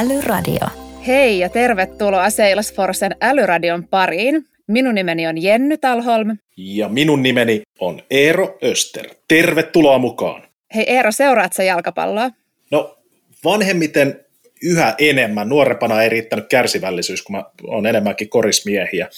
[0.00, 0.66] Älyradio.
[1.06, 4.44] Hei ja tervetuloa Salesforcen Älyradion pariin.
[4.66, 6.36] Minun nimeni on Jenny Talholm.
[6.56, 9.08] Ja minun nimeni on Eero Öster.
[9.28, 10.42] Tervetuloa mukaan.
[10.74, 12.30] Hei Eero, seuraat sä jalkapalloa?
[12.70, 12.98] No
[13.44, 14.20] vanhemmiten
[14.62, 15.48] yhä enemmän.
[15.48, 19.08] Nuorempana ei riittänyt kärsivällisyys, kun mä olen enemmänkin korismiehiä.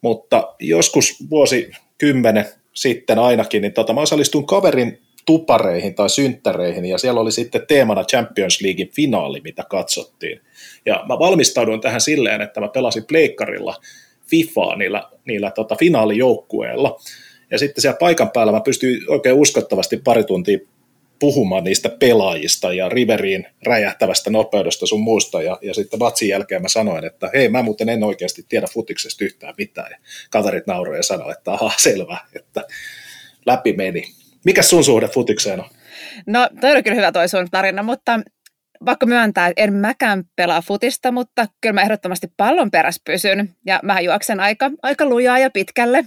[0.00, 2.44] Mutta joskus vuosi kymmenen
[2.74, 8.04] sitten ainakin, niin tota, mä osallistuin kaverin tupareihin tai synttäreihin, ja siellä oli sitten teemana
[8.04, 10.40] Champions Leaguein finaali, mitä katsottiin.
[10.86, 13.76] Ja mä valmistauduin tähän silleen, että mä pelasin pleikkarilla
[14.30, 17.00] FIFAa niillä, niillä tota, finaalijoukkueilla.
[17.50, 20.58] Ja sitten siellä paikan päällä mä pystyin oikein uskottavasti pari tuntia
[21.18, 25.42] puhumaan niistä pelaajista ja Riveriin räjähtävästä nopeudesta sun muusta.
[25.42, 29.24] Ja, ja sitten vatsin jälkeen mä sanoin, että hei, mä muuten en oikeasti tiedä futiksesta
[29.24, 29.90] yhtään mitään.
[29.90, 29.98] Ja
[30.30, 32.64] kaverit nauroivat ja sanoivat, että aha, selvä, että
[33.46, 34.04] läpi meni.
[34.48, 35.66] Mikä sun suhde futikseen on?
[36.26, 38.20] No, toi oli kyllä hyvä toi sun tarina, mutta
[38.84, 43.80] pakko myöntää, että en mäkään pelaa futista, mutta kyllä mä ehdottomasti pallon perässä pysyn ja
[43.82, 46.04] mä juoksen aika, aika lujaa ja pitkälle.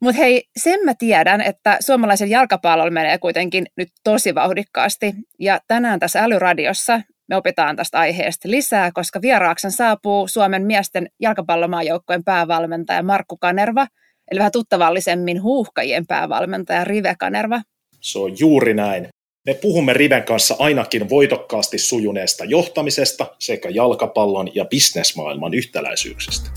[0.00, 6.00] Mutta hei, sen mä tiedän, että suomalaisen jalkapallolla menee kuitenkin nyt tosi vauhdikkaasti ja tänään
[6.00, 13.36] tässä Älyradiossa me opitaan tästä aiheesta lisää, koska vieraaksen saapuu Suomen miesten jalkapallomaajoukkojen päävalmentaja Markku
[13.36, 13.86] Kanerva,
[14.30, 17.60] eli vähän tuttavallisemmin huuhkajien päävalmentaja Rive Kanerva.
[18.00, 19.08] Se on juuri näin.
[19.46, 26.50] Me puhumme Riven kanssa ainakin voitokkaasti sujuneesta johtamisesta sekä jalkapallon ja bisnesmaailman yhtäläisyyksistä.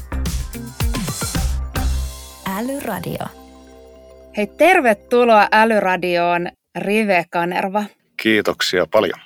[2.58, 3.26] Älyradio.
[4.38, 7.84] Hei, tervetuloa Älyradioon Rive Kanerva.
[8.22, 9.20] Kiitoksia paljon.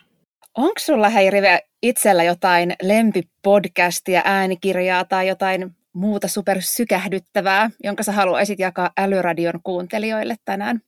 [0.58, 8.60] Onko sulla, hei Rive, itsellä jotain lempipodcastia, äänikirjaa tai jotain muuta supersykähdyttävää, jonka sä haluaisit
[8.60, 10.82] jakaa Älyradion kuuntelijoille tänään?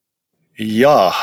[0.59, 1.14] Jaa,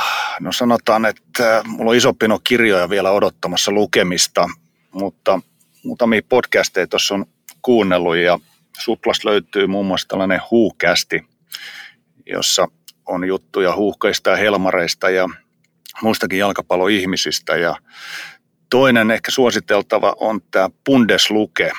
[0.41, 4.49] no sanotaan, että mulla on iso pino kirjoja vielä odottamassa lukemista,
[4.93, 5.41] mutta
[5.85, 7.27] muutamia podcasteja tuossa on
[7.63, 8.39] kuunnellut ja
[8.79, 11.27] Suplas löytyy muun muassa tällainen huukästi,
[12.27, 12.69] jossa
[13.07, 15.29] on juttuja huuhkeista ja helmareista ja
[16.03, 17.57] muistakin jalkapalloihmisistä.
[17.57, 17.77] Ja
[18.71, 21.73] toinen ehkä suositeltava on tämä Bundesluke,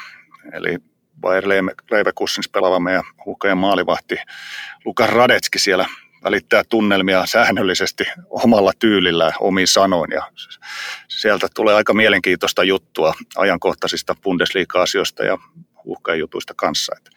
[0.54, 0.78] eli
[1.22, 1.44] Bayer
[1.92, 4.16] Leverkusens pelaava meidän huuhkajan maalivahti
[4.86, 5.86] Lukas Radetski siellä
[6.24, 10.32] välittää tunnelmia säännöllisesti omalla tyylillä omiin sanoin ja
[11.08, 15.38] sieltä tulee aika mielenkiintoista juttua ajankohtaisista Bundesliga-asioista ja
[16.18, 16.96] jutuista kanssa.
[16.98, 17.12] Että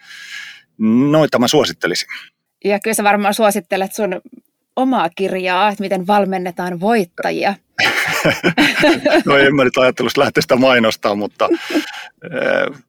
[1.11, 2.09] noita mä suosittelisin.
[2.65, 4.21] Ja kyllä sä varmaan suosittelet sun
[4.77, 7.55] omaa kirjaa, että miten valmennetaan voittajia.
[9.27, 11.49] no en mä nyt ajattelusta lähteä sitä mainostaa, mutta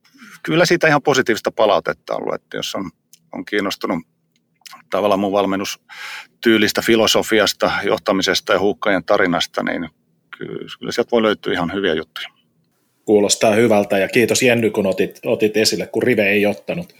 [0.47, 2.89] kyllä siitä ihan positiivista palautetta on ollut, että jos on,
[3.31, 3.99] on kiinnostunut
[4.89, 9.89] tavallaan mun valmennustyylistä, filosofiasta, johtamisesta ja huukkajan tarinasta, niin
[10.37, 12.27] kyllä sieltä voi löytyä ihan hyviä juttuja.
[13.05, 16.93] Kuulostaa hyvältä ja kiitos Jenny, kun otit, otit esille, kun Rive ei ottanut.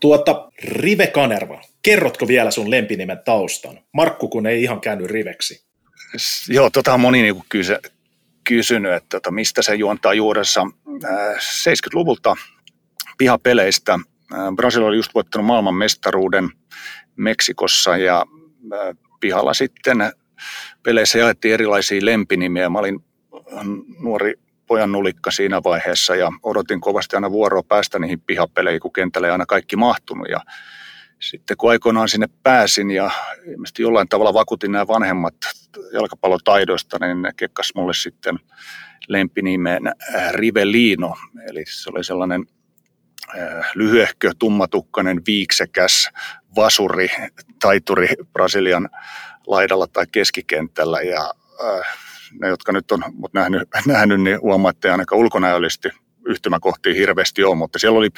[0.00, 3.80] Tuota, Rive Kanerva, kerrotko vielä sun lempinimen taustan?
[3.92, 5.64] Markku, kun ei ihan käynyt Riveksi.
[6.48, 7.76] Joo, tota on moni niinku kysy,
[8.44, 10.60] kysynyt, että tota, mistä se juontaa juuressa.
[11.04, 11.36] Äh,
[11.68, 12.36] 70-luvulta
[13.18, 13.92] pihapeleistä.
[13.92, 16.50] Äh, Brasilia oli just voittanut maailman mestaruuden
[17.16, 18.24] Meksikossa ja
[18.72, 19.98] äh, pihalla sitten
[20.82, 22.68] peleissä jaettiin erilaisia lempinimiä.
[22.68, 23.04] Mä olin
[24.00, 24.34] nuori
[24.66, 29.32] pojan nulikka siinä vaiheessa ja odotin kovasti aina vuoroa päästä niihin pihapeleihin, kun kentälle ei
[29.32, 30.28] aina kaikki mahtunut.
[30.28, 30.40] Ja
[31.20, 33.10] sitten kun aikoinaan sinne pääsin ja
[33.52, 35.34] ilmeisesti jollain tavalla vakuutin nämä vanhemmat
[35.92, 38.38] jalkapallotaidoista, niin ne kekkas mulle sitten
[39.08, 41.14] lempinimen äh, Rivelino.
[41.48, 42.63] Eli se oli sellainen äh,
[43.74, 46.10] lyhyehkö, tummatukkainen, viiksekäs
[46.56, 47.08] vasuri,
[47.60, 48.88] taituri Brasilian
[49.46, 51.00] laidalla tai keskikentällä.
[51.00, 51.98] Ja äh,
[52.40, 55.88] ne, jotka nyt on mut nähnyt, nähnyt, niin huomaatte ainakaan ulkonäöllisesti
[56.26, 58.08] yhtymäkohtia hirveästi on, mutta siellä oli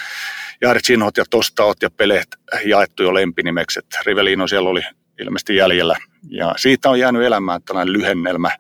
[0.61, 4.83] Jaartsinhot ja Tostaot ja Peleet jaettu jo lempinimeksi, että Rivelino siellä oli
[5.21, 5.97] ilmeisesti jäljellä.
[6.29, 8.51] Ja siitä on jäänyt elämään tällainen lyhennelmä,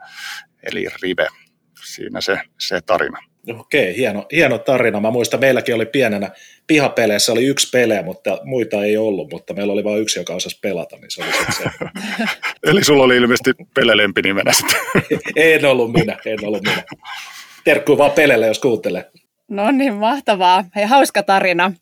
[0.62, 1.26] eli Rive.
[1.84, 3.18] Siinä se, se tarina.
[3.54, 5.00] Okei, hieno, hieno tarina.
[5.00, 6.30] Mä muistan, meilläkin oli pienenä
[6.66, 10.58] pihapeleissä oli yksi pele, mutta muita ei ollut, mutta meillä oli vain yksi, joka osasi
[10.62, 11.64] pelata, niin se oli se.
[12.70, 14.52] Eli sulla oli ilmeisesti Pele lempinimenä
[15.36, 16.82] en ollut minä, en ollut minä.
[17.64, 19.10] Terkku vaan Pelelle, jos kuuntelee.
[19.48, 20.64] No niin, mahtavaa.
[20.76, 21.72] Hei, hauska tarina.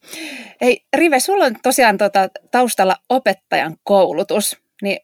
[0.61, 4.99] Hei, Rive, sulla on tosiaan tuota, taustalla opettajan koulutus, niin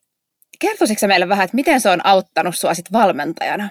[0.58, 3.70] kertoisitko meille vähän, että miten se on auttanut sinua sit valmentajana?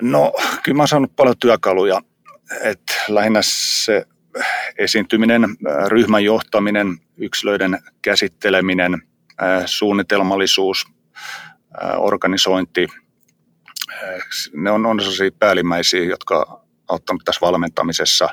[0.00, 0.32] No,
[0.62, 2.00] kyllä mä oon saanut paljon työkaluja.
[2.60, 4.06] että lähinnä se
[4.78, 5.56] esiintyminen,
[5.86, 9.02] ryhmän johtaminen, yksilöiden käsitteleminen,
[9.66, 10.86] suunnitelmallisuus,
[11.98, 12.86] organisointi,
[14.54, 18.28] ne on, on sellaisia päällimmäisiä, jotka auttanut tässä valmentamisessa.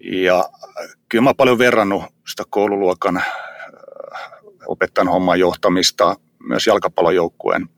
[0.00, 0.44] Ja
[1.08, 3.22] kyllä mä oon paljon verrannut sitä koululuokan
[4.66, 7.68] opettajan homman johtamista myös jalkapallojoukkueen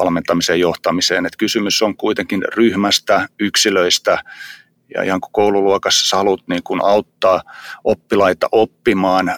[0.00, 1.26] valmentamiseen johtamiseen.
[1.26, 4.18] Et kysymys on kuitenkin ryhmästä, yksilöistä
[4.94, 7.42] ja ihan kun koululuokassa sä haluat niin kun auttaa
[7.84, 9.30] oppilaita oppimaan,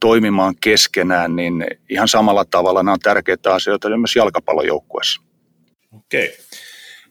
[0.00, 5.22] toimimaan keskenään, niin ihan samalla tavalla nämä on tärkeitä asioita myös jalkapallojoukkueessa.
[5.96, 6.36] Okei.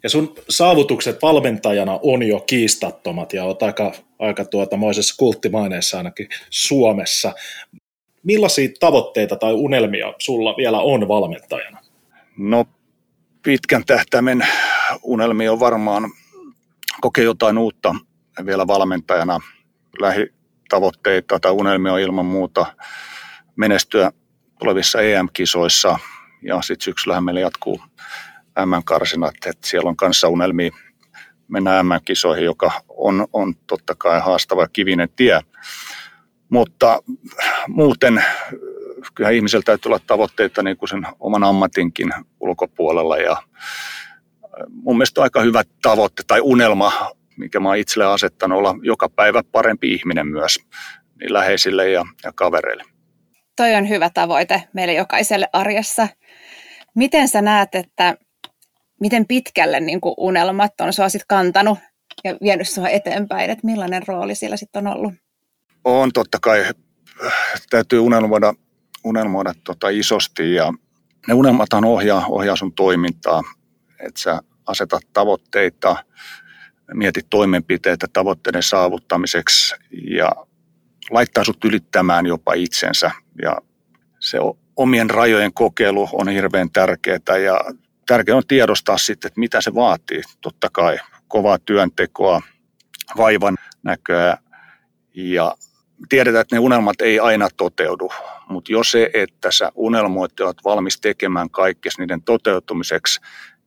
[0.04, 6.30] Ja sun saavutukset valmentajana on jo kiistattomat ja oot aika, aika tuota, moisessa kulttimaineessa ainakin
[6.50, 7.34] Suomessa.
[8.24, 11.80] Millaisia tavoitteita tai unelmia sulla vielä on valmentajana?
[12.38, 12.66] No
[13.44, 14.48] pitkän tähtäimen
[15.04, 16.12] unelmia on varmaan
[17.02, 17.96] kokea jotain uutta
[18.46, 19.40] vielä valmentajana.
[20.00, 22.66] Lähitavoitteita tai unelmia on ilman muuta
[23.56, 24.12] menestyä
[24.60, 26.00] tulevissa EM-kisoissa
[26.42, 27.82] ja sitten syksyllähän meillä jatkuu
[28.66, 30.72] M-karsinat, että siellä on kanssa unelmia
[31.48, 35.42] mennä M-kisoihin, joka on, on totta kai haastava kivinen tie.
[36.50, 37.04] Mutta
[37.68, 38.24] muuten
[39.16, 42.14] kyllä ihmisellä täytyy olla tavoitteita niin kuin sen oman ammatinkin
[42.82, 43.38] ulkopuolella ja
[44.70, 49.10] mun mielestä on aika hyvä tavoite tai unelma, mikä mä oon itselle asettanut olla joka
[49.10, 50.60] päivä parempi ihminen myös
[51.20, 52.84] niin läheisille ja, ja kavereille.
[53.56, 56.08] Toi on hyvä tavoite meille jokaiselle arjessa.
[56.96, 58.18] Miten sä näet, että
[59.00, 61.80] miten pitkälle niin kuin unelmat on sua sit kantanut
[62.24, 65.14] ja vienyt sua eteenpäin, että millainen rooli siellä sitten on ollut?
[65.84, 66.66] On totta kai,
[67.70, 68.54] täytyy unelmoida,
[69.04, 70.74] unelmoida tota isosti ja
[71.28, 73.42] ne unelmathan ohjaa, ohjaa sun toimintaa,
[74.00, 75.96] että sä asetat tavoitteita,
[76.94, 80.32] mietit toimenpiteitä tavoitteiden saavuttamiseksi ja
[81.10, 83.58] laittaa sut ylittämään jopa itsensä ja
[84.20, 84.38] se
[84.76, 87.60] omien rajojen kokeilu on hirveän tärkeää ja
[88.08, 90.22] tärkeää on tiedostaa sitten, että mitä se vaatii.
[90.42, 92.42] Totta kai kovaa työntekoa,
[93.18, 94.38] vaivan näköä
[95.14, 95.56] ja
[96.10, 98.12] tiedetään, että ne unelmat ei aina toteudu,
[98.50, 103.22] mutta jos se, että sä unelmoit ja olet valmis tekemään kaikkea niiden toteutumiseksi,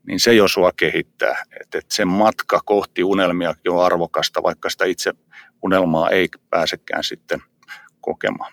[0.07, 1.43] niin se jo sua kehittää.
[1.61, 5.13] Että et se matka kohti unelmia on arvokasta, vaikka sitä itse
[5.63, 7.41] unelmaa ei pääsekään sitten
[8.01, 8.53] kokemaan.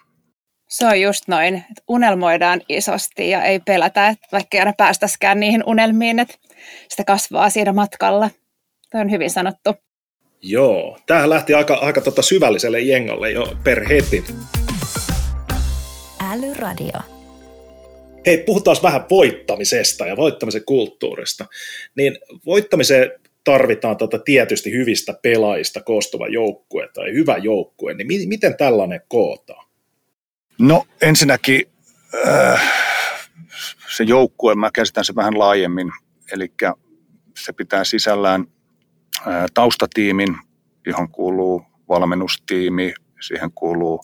[0.69, 5.63] Se on just noin, että unelmoidaan isosti ja ei pelätä, että vaikka aina päästäskään niihin
[5.65, 6.33] unelmiin, että
[6.87, 8.29] sitä kasvaa siinä matkalla.
[8.89, 9.73] Tämä on hyvin sanottu.
[10.43, 14.23] Joo, tämähän lähti aika, aika tota syvälliselle jengolle jo per heti.
[16.31, 16.99] Älyradio.
[18.25, 21.45] Hei, puhutaan vähän voittamisesta ja voittamisen kulttuurista.
[21.95, 23.11] Niin voittamiseen
[23.43, 29.65] tarvitaan tota tietysti hyvistä pelaajista koostuva joukkue tai hyvä joukkue, niin mi- miten tällainen kootaan?
[30.59, 31.65] No ensinnäkin
[32.27, 32.71] äh,
[33.97, 35.91] se joukkue, mä käsitän se vähän laajemmin,
[36.33, 36.53] eli
[37.37, 38.47] se pitää sisällään
[39.53, 40.37] taustatiimin,
[40.85, 44.01] johon kuuluu valmennustiimi, siihen kuuluu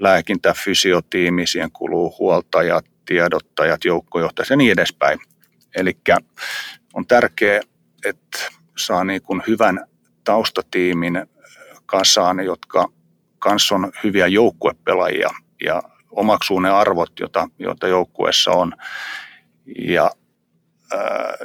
[0.00, 5.18] lääkintä, fysiotiimi, siihen kuuluu huoltajat, tiedottajat, joukkojohtajat ja niin edespäin.
[5.76, 5.96] Eli
[6.94, 7.60] on tärkeää,
[8.04, 8.38] että
[8.78, 9.86] saa niin kuin hyvän
[10.24, 11.26] taustatiimin
[11.86, 12.88] kasaan, jotka
[13.38, 15.30] kanssa on hyviä joukkuepelaajia
[15.64, 18.72] ja omaksuu ne arvot, joita, joita joukkueessa on.
[19.78, 20.10] Ja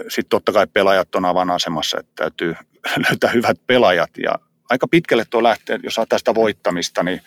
[0.09, 2.55] sitten totta kai pelaajat on avainasemassa, että täytyy
[3.09, 4.09] löytää hyvät pelaajat.
[4.23, 4.35] Ja
[4.69, 7.21] aika pitkälle tuo lähtee, jos saat tästä voittamista, niin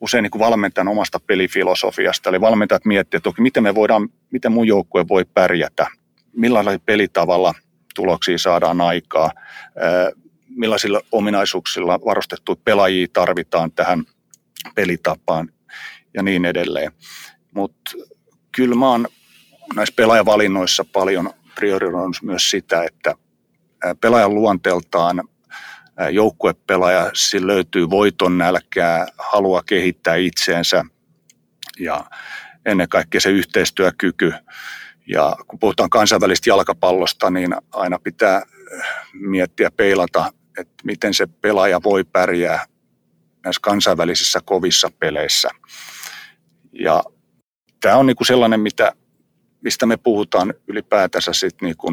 [0.00, 2.30] usein niin valmentajan omasta pelifilosofiasta.
[2.30, 5.86] Eli valmentajat miettivät, että toki miten me voidaan, miten mun joukkue voi pärjätä,
[6.32, 7.54] millaisella pelitavalla
[7.94, 9.32] tuloksia saadaan aikaa,
[10.48, 14.04] millaisilla ominaisuuksilla varustettuja pelaajia tarvitaan tähän
[14.74, 15.48] pelitapaan
[16.14, 16.92] ja niin edelleen.
[17.54, 17.90] Mutta
[18.56, 19.08] kyllä mä oon
[19.76, 23.14] näissä pelaajavalinnoissa paljon priorisoinut myös sitä, että
[24.00, 25.28] pelaajan luonteeltaan
[26.10, 30.84] joukkuepelaaja, sillä löytyy voiton nälkää, halua kehittää itseensä
[31.78, 32.04] ja
[32.66, 34.34] ennen kaikkea se yhteistyökyky.
[35.06, 38.42] Ja kun puhutaan kansainvälistä jalkapallosta, niin aina pitää
[39.12, 42.66] miettiä, peilata, että miten se pelaaja voi pärjää
[43.44, 45.48] näissä kansainvälisissä kovissa peleissä.
[46.72, 47.02] Ja
[47.80, 48.92] tämä on niinku sellainen, mitä,
[49.60, 51.86] mistä me puhutaan ylipäätänsä sit niinku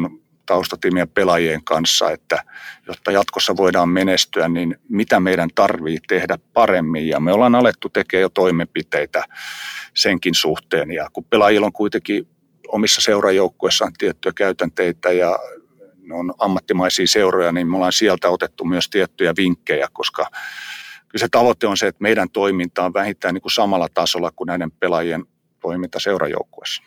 [0.46, 2.44] taustatiimien pelaajien kanssa, että
[2.86, 7.08] jotta jatkossa voidaan menestyä, niin mitä meidän tarvii tehdä paremmin.
[7.08, 9.24] Ja me ollaan alettu tekemään jo toimenpiteitä
[9.94, 10.90] senkin suhteen.
[10.90, 12.28] Ja kun pelaajilla on kuitenkin
[12.68, 15.38] omissa seurajoukkuessaan tiettyjä käytänteitä ja
[16.02, 20.26] ne on ammattimaisia seuroja, niin me ollaan sieltä otettu myös tiettyjä vinkkejä, koska
[21.08, 24.46] kyllä se tavoite on se, että meidän toiminta on vähintään niin kuin samalla tasolla kuin
[24.46, 25.24] näiden pelaajien
[25.60, 26.82] toiminta seurajoukkuessa.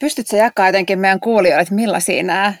[0.00, 2.54] Pystytkö jakaa jotenkin meidän kuulijoille, että millaisia nämä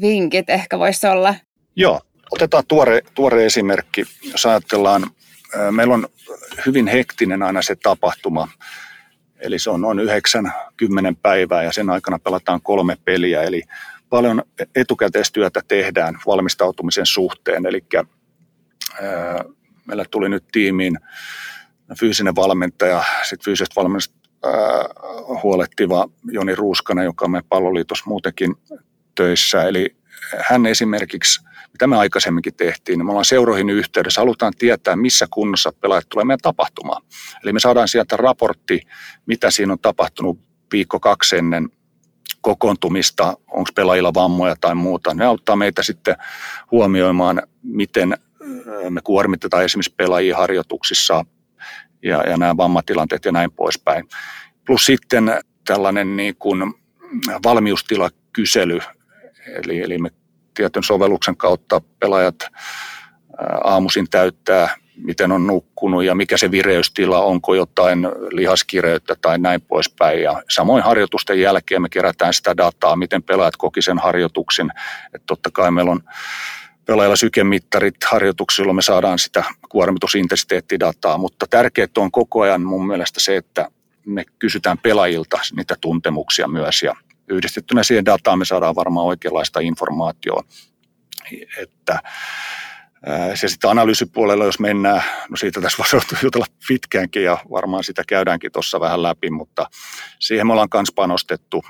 [0.00, 1.34] vinkit ehkä voisi olla?
[1.76, 5.06] Joo, Otetaan tuore, tuore esimerkki, jos ajatellaan,
[5.70, 6.08] meillä on
[6.66, 8.48] hyvin hektinen aina se tapahtuma,
[9.38, 13.62] eli se on noin 90 päivää ja sen aikana pelataan kolme peliä, eli
[14.08, 14.42] paljon
[14.74, 17.84] etukäteistyötä tehdään valmistautumisen suhteen, eli
[19.86, 20.98] meillä tuli nyt tiimiin
[21.98, 24.14] fyysinen valmentaja, sitten fyysisestä valmennasta
[25.42, 28.54] huolehtiva Joni Ruuskanen, joka on meidän palloliitos muutenkin
[29.20, 29.62] töissä.
[29.62, 29.96] Eli
[30.48, 31.40] hän esimerkiksi,
[31.72, 36.24] mitä me aikaisemminkin tehtiin, niin me ollaan seuroihin yhteydessä, halutaan tietää, missä kunnossa pelaajat tulee
[36.24, 37.02] meidän tapahtumaan.
[37.42, 38.80] Eli me saadaan sieltä raportti,
[39.26, 40.40] mitä siinä on tapahtunut
[40.72, 41.68] viikko kaksi ennen
[42.40, 45.14] kokoontumista, onko pelaajilla vammoja tai muuta.
[45.14, 46.16] Ne auttaa meitä sitten
[46.70, 48.14] huomioimaan, miten
[48.90, 51.24] me kuormitetaan esimerkiksi pelaajia harjoituksissa
[52.02, 54.08] ja, ja nämä vammatilanteet ja näin poispäin.
[54.66, 56.74] Plus sitten tällainen niin kuin
[57.44, 58.80] valmiustilakysely,
[59.46, 60.10] eli, eli me
[60.54, 62.36] tietyn sovelluksen kautta pelaajat
[63.64, 70.22] aamuisin täyttää, miten on nukkunut ja mikä se vireystila, onko jotain lihaskireyttä tai näin poispäin.
[70.22, 74.70] Ja samoin harjoitusten jälkeen me kerätään sitä dataa, miten pelaajat koki sen harjoituksen.
[75.14, 76.00] Että totta kai meillä on
[76.86, 83.36] pelaajilla sykemittarit harjoituksilla, me saadaan sitä kuormitusintensiteettidataa, mutta tärkeää on koko ajan mun mielestä se,
[83.36, 83.68] että
[84.06, 86.94] me kysytään pelaajilta niitä tuntemuksia myös ja
[87.30, 90.54] yhdistettynä siihen dataan me saadaan varmaan oikeanlaista informaatiota,
[91.58, 91.98] että
[93.34, 98.52] se sitten analyysipuolella, jos mennään, no siitä tässä voisi jutella pitkäänkin ja varmaan sitä käydäänkin
[98.52, 99.66] tuossa vähän läpi, mutta
[100.18, 101.64] siihen me ollaan myös panostettu,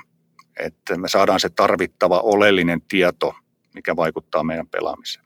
[0.59, 3.33] että me saadaan se tarvittava oleellinen tieto,
[3.75, 5.25] mikä vaikuttaa meidän pelaamiseen.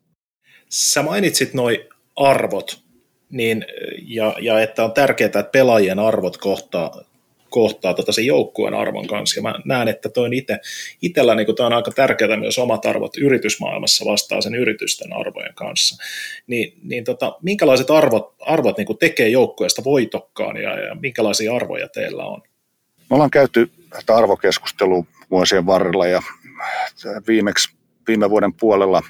[0.70, 1.78] Sä mainitsit noin
[2.16, 2.84] arvot,
[3.30, 3.66] niin,
[4.02, 7.02] ja, ja että on tärkeää, että pelaajien arvot kohtaa,
[7.56, 9.40] kohtaa tota sen joukkueen arvon kanssa.
[9.40, 10.60] Ja mä näen, että toi itse,
[11.02, 16.04] itsellä niin toi on aika tärkeää myös omat arvot yritysmaailmassa vastaa sen yritysten arvojen kanssa.
[16.48, 22.26] Niin, niin tota, minkälaiset arvot, arvot niin tekee joukkueesta voitokkaan ja, ja minkälaisia arvoja teillä
[22.26, 22.42] on?
[23.10, 26.22] Me ollaan käyty tätä arvokeskustelua vuosien varrella ja
[27.28, 27.76] viimeksi
[28.08, 29.04] viime vuoden puolella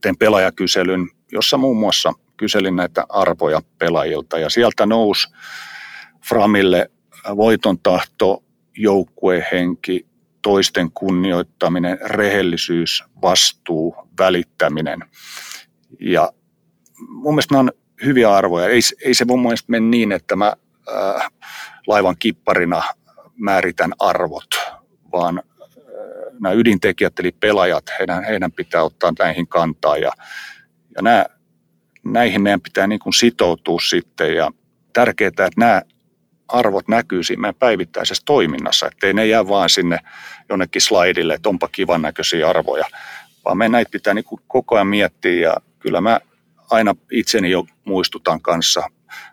[0.00, 5.28] tein pelaajakyselyn, jossa muun muassa kyselin näitä arvoja pelaajilta ja sieltä nousi
[6.28, 6.90] Framille
[7.36, 8.42] voiton tahto,
[8.76, 10.06] joukkuehenki,
[10.42, 15.00] toisten kunnioittaminen, rehellisyys, vastuu, välittäminen.
[16.00, 16.32] Ja
[17.08, 17.72] mun mielestä nämä on
[18.04, 18.68] hyviä arvoja.
[18.68, 20.52] Ei, ei se mun mielestä mene niin, että mä
[20.88, 21.30] äh,
[21.86, 22.82] laivan kipparina
[23.36, 24.50] määritän arvot,
[25.12, 30.12] vaan äh, nämä ydintekijät eli pelaajat, heidän, heidän pitää ottaa näihin kantaa ja,
[30.96, 31.26] ja nämä,
[32.04, 34.50] näihin meidän pitää niin kuin sitoutua sitten ja
[34.92, 35.82] tärkeää, että nämä
[36.48, 39.98] arvot näkyy siinä meidän päivittäisessä toiminnassa, ettei ne jää vaan sinne
[40.48, 42.84] jonnekin slaidille, että onpa kivan näköisiä arvoja,
[43.44, 46.20] vaan me näitä pitää niin kuin koko ajan miettiä ja kyllä mä
[46.70, 48.82] aina itseni jo muistutan kanssa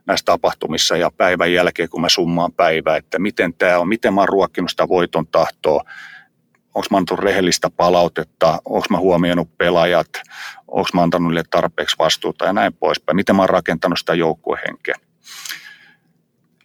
[0.05, 4.21] näissä tapahtumissa ja päivän jälkeen, kun mä summaan päivää, että miten tämä on, miten mä
[4.21, 5.83] oon ruokkinut sitä voiton tahtoa,
[6.75, 10.09] onko mä antanut rehellistä palautetta, onko mä huomioinut pelaajat,
[10.67, 14.95] onko mä antanut niille tarpeeksi vastuuta ja näin poispäin, miten mä oon rakentanut sitä joukkuehenkeä.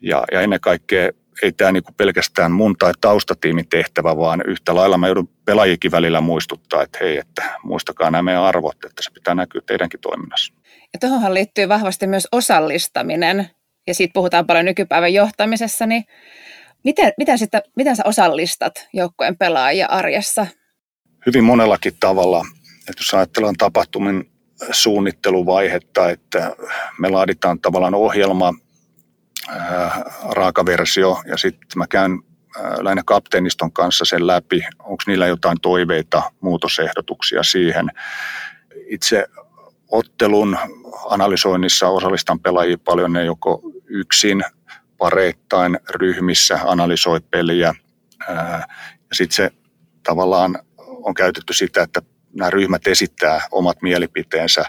[0.00, 1.10] Ja, ja ennen kaikkea
[1.42, 6.20] ei tämä niinku pelkästään mun tai taustatiimin tehtävä, vaan yhtä lailla mä joudun pelaajikin välillä
[6.20, 10.54] muistuttaa, että hei, että muistakaa nämä meidän arvot, että se pitää näkyä teidänkin toiminnassa.
[10.92, 13.50] Ja tuohonhan liittyy vahvasti myös osallistaminen,
[13.86, 16.04] ja siitä puhutaan paljon nykypäivän johtamisessa, niin
[16.84, 20.46] miten, miten, sitä, miten sä osallistat joukkojen pelaajia arjessa?
[21.26, 22.44] Hyvin monellakin tavalla.
[22.88, 24.30] Että jos ajatellaan tapahtumin
[24.70, 26.56] suunnitteluvaihetta, että
[26.98, 28.54] me laaditaan tavallaan ohjelma,
[30.32, 36.22] raakaversio ja sitten mä käyn äh, lähinnä kapteeniston kanssa sen läpi, onko niillä jotain toiveita,
[36.40, 37.88] muutosehdotuksia siihen.
[38.86, 39.26] Itse
[39.90, 40.58] ottelun
[41.10, 44.44] analysoinnissa osallistan pelaajia paljon, ne joko yksin,
[44.98, 47.74] pareittain, ryhmissä analysoi peliä.
[48.30, 48.66] Äh,
[49.10, 49.50] ja sitten se
[50.02, 52.02] tavallaan on käytetty sitä, että
[52.34, 54.64] nämä ryhmät esittää omat mielipiteensä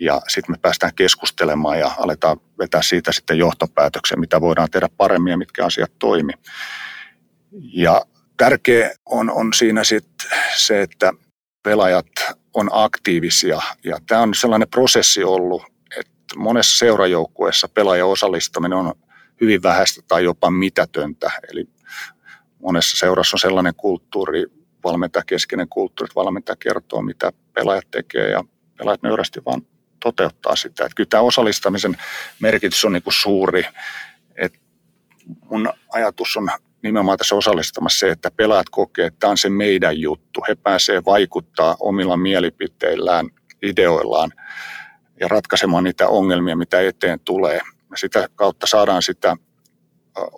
[0.00, 5.30] ja sitten me päästään keskustelemaan ja aletaan vetää siitä sitten johtopäätöksen, mitä voidaan tehdä paremmin
[5.30, 6.32] ja mitkä asiat toimi.
[7.72, 8.02] Ja
[8.36, 11.12] tärkeä on, on siinä sitten se, että
[11.62, 12.06] pelaajat
[12.54, 15.62] on aktiivisia ja tämä on sellainen prosessi ollut,
[16.00, 18.94] että monessa seurajoukkueessa pelaajan osallistaminen on
[19.40, 21.30] hyvin vähäistä tai jopa mitätöntä.
[21.52, 21.68] Eli
[22.58, 24.44] monessa seurassa on sellainen kulttuuri,
[24.84, 28.44] valmentajakeskeinen kulttuuri, että valmentaja kertoo, mitä pelaajat tekee ja
[28.78, 29.62] pelaajat nöyrästi vaan
[30.00, 30.84] toteuttaa sitä.
[30.84, 31.96] Että kyllä tämä osallistamisen
[32.40, 33.66] merkitys on niin kuin suuri.
[34.36, 34.58] Että
[35.50, 36.50] mun ajatus on
[36.82, 40.44] nimenomaan tässä osallistamassa se, että pelaajat kokee, että tämä on se meidän juttu.
[40.48, 43.28] He pääsee vaikuttaa omilla mielipiteillään
[43.62, 44.32] ideoillaan
[45.20, 47.60] ja ratkaisemaan niitä ongelmia, mitä eteen tulee.
[47.96, 49.36] Sitä kautta saadaan sitä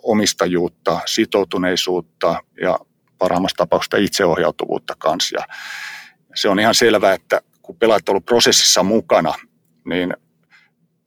[0.03, 2.79] omistajuutta, sitoutuneisuutta ja
[3.17, 5.39] parhaimmassa tapauksessa itseohjautuvuutta kanssa.
[5.39, 5.45] Ja
[6.35, 9.33] se on ihan selvää, että kun pelaat ollut prosessissa mukana,
[9.89, 10.13] niin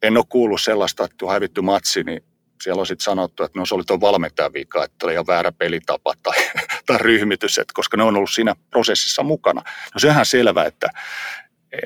[0.01, 2.23] en ole kuullut sellaista, että kun hävitty matsi, niin
[2.63, 5.51] siellä on sitten sanottu, että no se oli tuon valmentajan vika, että oli ihan väärä
[5.51, 6.37] pelitapa tai,
[6.87, 9.61] tai ryhmitys, että koska ne on ollut siinä prosessissa mukana.
[9.93, 10.89] No se on ihan selvää, että,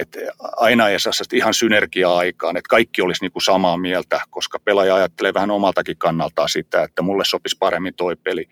[0.01, 4.59] että aina ei saa ihan synergiaa aikaan, että kaikki olisi niin kuin samaa mieltä, koska
[4.59, 8.49] pelaaja ajattelee vähän omaltakin kannaltaan sitä, että mulle sopisi paremmin toi peli,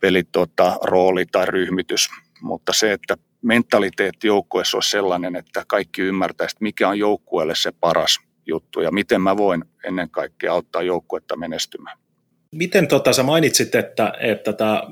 [0.00, 2.08] peli tota, rooli tai ryhmitys.
[2.40, 8.18] Mutta se, että mentaliteetti joukkueessa olisi sellainen, että kaikki ymmärtäisi, mikä on joukkueelle se paras
[8.46, 11.98] juttu ja miten mä voin ennen kaikkea auttaa joukkuetta menestymään.
[12.54, 14.82] Miten tota, sä mainitsit, että, että tämä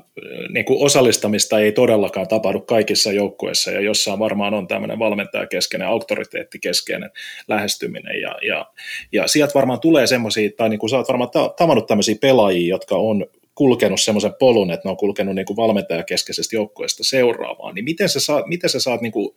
[0.49, 7.09] niin kuin osallistamista ei todellakaan tapahdu kaikissa joukkueissa ja jossain varmaan on tämmöinen valmentajakeskeinen, auktoriteettikeskeinen
[7.47, 8.65] lähestyminen ja, ja,
[9.11, 13.25] ja sieltä varmaan tulee semmoisia, tai niin sä oot varmaan tavannut tämmöisiä pelaajia, jotka on
[13.61, 18.19] kulkenut semmoisen polun, että ne on kulkenut niin kuin valmentajakeskeisestä joukkueesta seuraavaan, niin miten sä
[18.19, 19.35] saat, miten sä saat niin kuin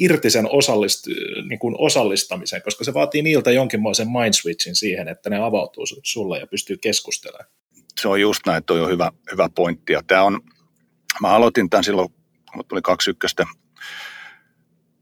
[0.00, 1.06] irti sen osallist,
[1.48, 6.38] niin kuin osallistamisen, koska se vaatii niiltä jonkinmoisen mind switchin siihen, että ne avautuu sulle
[6.38, 7.50] ja pystyy keskustelemaan.
[8.00, 9.92] Se on just näin, toi on hyvä, hyvä pointti.
[9.92, 10.40] Ja tämä on,
[11.20, 12.08] mä aloitin tämän silloin,
[12.52, 13.36] kun tuli 21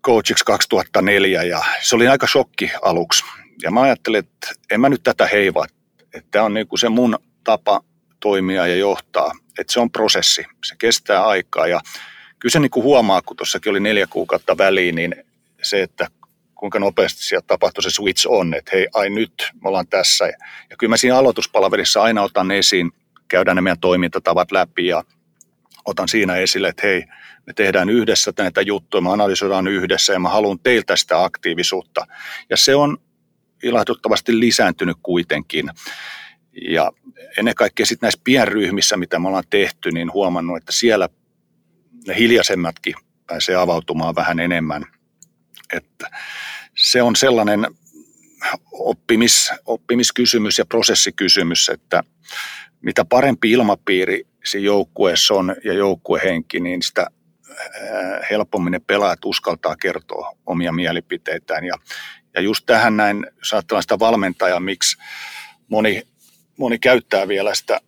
[0.07, 3.25] coachiksi 2004 ja se oli aika shokki aluksi.
[3.63, 5.67] Ja mä ajattelin, että en mä nyt tätä heivaa,
[6.15, 7.81] että tämä on niinku se mun tapa
[8.21, 11.81] toimia ja johtaa, että se on prosessi, se kestää aikaa ja
[12.39, 15.15] kyllä se niin kuin huomaa, kun tuossakin oli neljä kuukautta väliin, niin
[15.63, 16.09] se, että
[16.55, 20.25] kuinka nopeasti sieltä tapahtui se switch on, että hei, ai nyt, me ollaan tässä.
[20.71, 22.93] Ja kyllä mä siinä aloituspalaverissa aina otan esiin,
[23.29, 25.05] käydään ne meidän toimintatavat läpi ja
[25.85, 27.05] otan siinä esille, että hei,
[27.47, 32.07] me tehdään yhdessä näitä juttuja, me analysoidaan yhdessä ja mä haluan teiltä sitä aktiivisuutta.
[32.51, 32.99] Ja se on
[33.63, 35.71] ilahduttavasti lisääntynyt kuitenkin.
[36.63, 36.93] Ja
[37.39, 41.09] ennen kaikkea sitten näissä pienryhmissä, mitä me ollaan tehty, niin huomannut, että siellä
[42.07, 42.95] ne hiljaisemmatkin
[43.27, 44.85] pääsee avautumaan vähän enemmän.
[45.73, 46.11] Että
[46.77, 47.67] se on sellainen
[48.73, 52.03] oppimis, oppimiskysymys ja prosessikysymys, että
[52.81, 57.07] mitä parempi ilmapiiri siinä joukkueessa on ja joukkuehenki, niin sitä
[58.31, 61.65] helpommin ne pelaajat uskaltaa kertoa omia mielipiteitään.
[61.65, 61.75] Ja,
[62.35, 64.97] ja just tähän näin, jos ajatellaan sitä valmentajaa, miksi
[65.69, 66.03] moni,
[66.57, 67.81] moni käyttää vielä sitä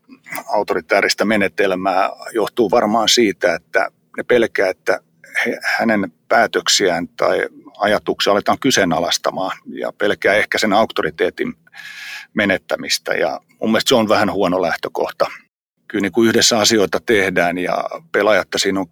[0.49, 5.01] autoritääristä menetelmää, johtuu varmaan siitä, että ne pelkää, että
[5.47, 7.49] he, hänen päätöksiään tai
[7.79, 11.55] ajatuksia aletaan kyseenalaistamaan ja pelkää ehkä sen auktoriteetin
[12.35, 15.27] menettämistä ja mun mielestä se on vähän huono lähtökohta.
[15.89, 18.87] Kyllä niin kuin yhdessä asioita tehdään ja pelaajat siinä on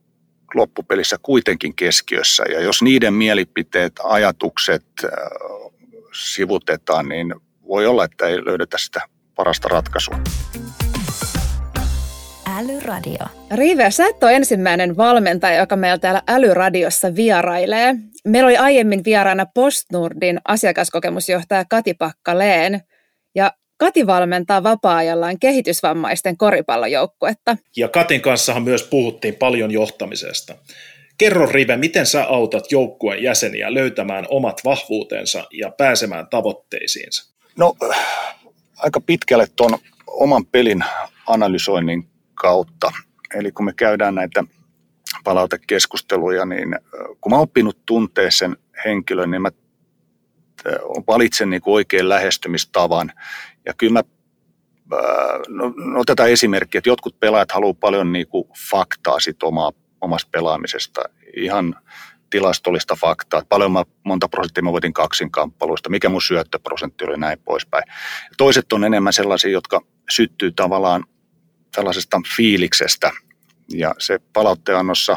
[0.55, 5.11] loppupelissä kuitenkin keskiössä ja jos niiden mielipiteet, ajatukset äh,
[6.13, 7.35] sivutetaan, niin
[7.69, 9.01] voi olla, että ei löydetä sitä
[9.35, 10.19] parasta ratkaisua.
[12.59, 13.27] Älyradio.
[13.55, 17.95] Rive, sä et ole ensimmäinen valmentaja, joka meillä täällä Älyradiossa vierailee.
[18.25, 22.81] Meillä oli aiemmin vieraana Postnordin asiakaskokemusjohtaja Kati Pakkaleen.
[23.35, 27.57] Ja Kati valmentaa vapaa-ajallaan kehitysvammaisten koripallojoukkuetta.
[27.77, 30.55] Ja Katin kanssahan myös puhuttiin paljon johtamisesta.
[31.19, 37.35] Kerro Rive, miten sä autat joukkueen jäseniä löytämään omat vahvuutensa ja pääsemään tavoitteisiinsa?
[37.59, 37.75] No
[38.85, 40.85] aika pitkälle tuon oman pelin
[41.27, 42.93] analysoinnin kautta.
[43.35, 44.45] Eli kun me käydään näitä
[45.25, 46.77] palautekeskusteluja, niin
[47.21, 49.51] kun mä oon oppinut tuntee sen henkilön, niin mä
[51.07, 53.13] valitsen niin oikein lähestymistavan.
[53.67, 54.03] Ja kyllä mä,
[55.49, 60.29] no, no otetaan esimerkkiä, että jotkut pelaajat haluaa paljon niin kuin faktaa sit omaa, omasta
[60.33, 61.03] pelaamisesta.
[61.37, 61.77] Ihan
[62.35, 67.39] tilastollista faktaa, että paljon mä, monta prosenttia mä voitin kaksinkamppailuista, mikä mun syöttöprosentti oli näin
[67.45, 67.85] poispäin.
[68.37, 71.05] Toiset on enemmän sellaisia, jotka syttyy tavallaan
[71.75, 73.11] tällaisesta fiiliksestä.
[73.73, 75.17] Ja se palautteannossa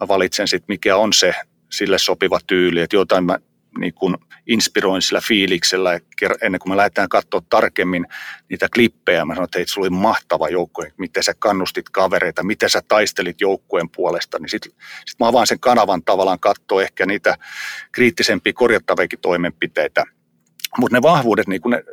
[0.00, 1.34] mä valitsen sitten, mikä on se
[1.70, 3.38] sille sopiva tyyli, että jotain mä
[3.78, 6.00] niin kun inspiroin sillä fiiliksellä
[6.42, 8.06] ennen kuin me lähdetään katsoa tarkemmin
[8.48, 9.24] niitä klippejä.
[9.24, 13.40] Mä sanoin, että hei, sulla oli mahtava joukkue, miten sä kannustit kavereita, miten sä taistelit
[13.40, 14.38] joukkueen puolesta.
[14.38, 14.72] Niin sitten
[15.06, 17.36] sit mä avaan sen kanavan tavallaan katsoa ehkä niitä
[17.92, 20.04] kriittisempiä korjattaviakin toimenpiteitä.
[20.78, 21.84] Mutta ne vahvuudet, niin kun ne,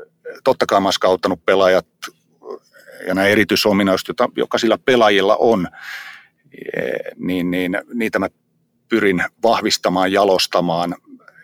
[0.44, 1.88] totta kai mä oon pelaajat
[3.08, 5.68] ja nämä erityisominaisuudet, jotka sillä pelaajilla on,
[6.74, 6.82] e,
[7.18, 8.28] niin, niin niitä mä
[8.90, 10.96] pyrin vahvistamaan, jalostamaan.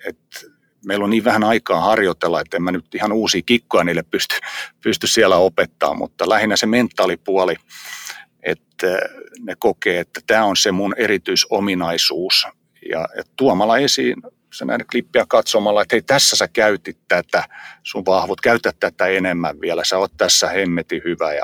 [0.06, 0.55] Et
[0.86, 4.36] meillä on niin vähän aikaa harjoitella, että en mä nyt ihan uusia kikkoja niille pysty,
[4.84, 7.56] pysty siellä opettaa, mutta lähinnä se mentaalipuoli,
[8.44, 8.88] että
[9.40, 12.48] ne kokee, että tämä on se mun erityisominaisuus.
[12.90, 14.16] Ja, ja tuomalla esiin
[14.54, 17.44] sä näet klippiä katsomalla, että hei tässä sä käytit tätä
[17.84, 21.44] sun vahvut, käytä tätä enemmän vielä, sä oot tässä hemmeti hyvä ja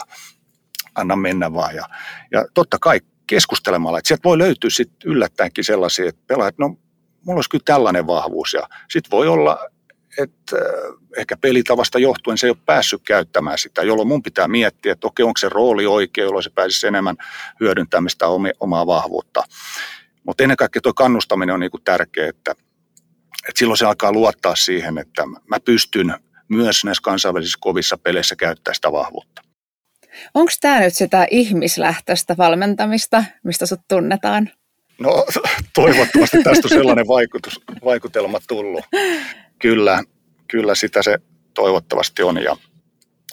[0.95, 1.75] anna mennä vaan.
[1.75, 1.86] Ja,
[2.32, 6.77] ja totta kai keskustelemalla, että sieltä voi löytyä sitten yllättäenkin sellaisia, että pelaajat, no
[7.26, 9.60] mulla olisi kyllä tällainen vahvuus ja sitten voi olla,
[10.18, 10.62] että äh,
[11.18, 15.24] ehkä pelitavasta johtuen se ei ole päässyt käyttämään sitä, jolloin mun pitää miettiä, että okei,
[15.24, 17.16] onko se rooli oikein, jolloin se pääsisi enemmän
[17.60, 18.26] hyödyntämään sitä
[18.60, 19.44] omaa vahvuutta.
[20.24, 24.98] Mutta ennen kaikkea tuo kannustaminen on niinku tärkeää, että, että silloin se alkaa luottaa siihen,
[24.98, 26.16] että mä pystyn
[26.48, 29.42] myös näissä kansainvälisissä kovissa peleissä käyttämään sitä vahvuutta.
[30.34, 34.50] Onko tämä nyt sitä ihmislähtöistä valmentamista, mistä sut tunnetaan?
[34.99, 35.25] No
[35.75, 38.86] toivottavasti tästä on sellainen vaikutus, vaikutelma tullut.
[39.60, 40.04] Kyllä,
[40.47, 41.17] kyllä sitä se
[41.54, 42.43] toivottavasti on.
[42.43, 42.58] Ja,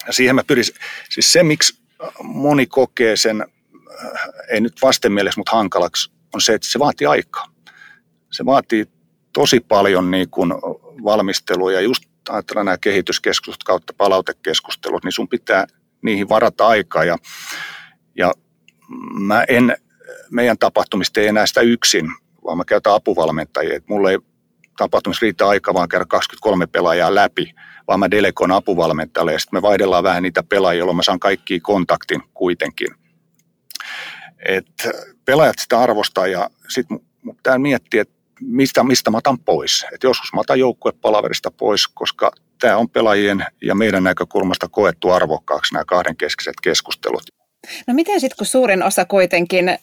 [0.07, 0.63] ja siihen mä pyrin,
[1.09, 1.79] siis se miksi
[2.23, 4.11] moni kokee sen, äh,
[4.49, 7.45] ei nyt vastenmielessä, mutta hankalaksi, on se, että se vaatii aikaa.
[8.31, 8.85] Se vaatii
[9.33, 10.53] tosi paljon niin kuin
[11.03, 15.67] valmistelua ja just ajatellaan nämä kehityskeskustelut kautta palautekeskustelut, niin sun pitää
[16.01, 17.17] niihin varata aikaa ja,
[18.15, 18.33] ja
[19.19, 19.77] mä en
[20.31, 22.05] meidän tapahtumista ei enää sitä yksin,
[22.45, 23.75] vaan mä käytän apuvalmentajia.
[23.75, 24.17] Et mulla ei
[24.77, 27.53] tapahtumissa riitä aika vaan käydä 23 pelaajaa läpi,
[27.87, 31.59] vaan mä delegoin apuvalmentajalle ja sitten me vaihdellaan vähän niitä pelaajia, jolloin mä saan kaikki
[31.59, 32.87] kontaktin kuitenkin.
[34.45, 34.89] Et
[35.25, 36.99] pelaajat sitä arvostaa ja sitten
[37.37, 39.85] pitää miettiä, että mistä, mistä mä otan pois.
[39.93, 45.73] Et joskus mä otan joukkuepalaverista pois, koska tämä on pelaajien ja meidän näkökulmasta koettu arvokkaaksi
[45.73, 47.38] nämä kahdenkeskiset keskustelut.
[47.87, 49.77] No miten sitten, kun suurin osa kuitenkin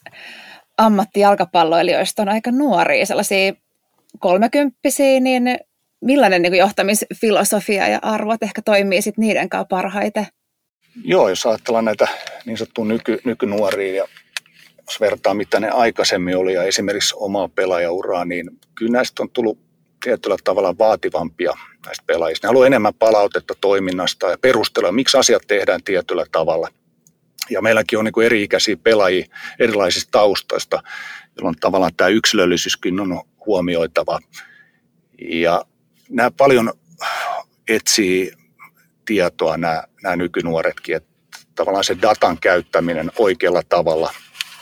[0.78, 3.52] ammattijalkapalloilijoista on aika nuoria, sellaisia
[4.18, 5.58] kolmekymppisiä, niin
[6.00, 10.26] millainen niin johtamisfilosofia ja arvot ehkä toimii sitten niiden kanssa parhaiten?
[11.04, 12.08] Joo, jos ajatellaan näitä
[12.46, 14.08] niin sanottuja nyky, nykynuoria ja
[14.86, 19.58] jos vertaa mitä ne aikaisemmin oli ja esimerkiksi omaa pelaajauraa, niin kyllä näistä on tullut
[20.02, 21.52] tietyllä tavalla vaativampia
[21.86, 22.46] näistä pelaajista.
[22.46, 26.68] Ne haluaa enemmän palautetta toiminnasta ja perustelua, miksi asiat tehdään tietyllä tavalla.
[27.50, 29.26] Ja meilläkin on niin kuin eri-ikäisiä pelaajia
[29.58, 30.82] erilaisista taustoista,
[31.36, 34.18] jolloin tavallaan tämä yksilöllisyyskin on huomioitava.
[35.18, 35.64] Ja
[36.08, 36.72] nämä paljon
[37.68, 38.32] etsii
[39.04, 41.08] tietoa nämä, nämä nykynuoretkin, että
[41.54, 44.12] tavallaan se datan käyttäminen oikealla tavalla,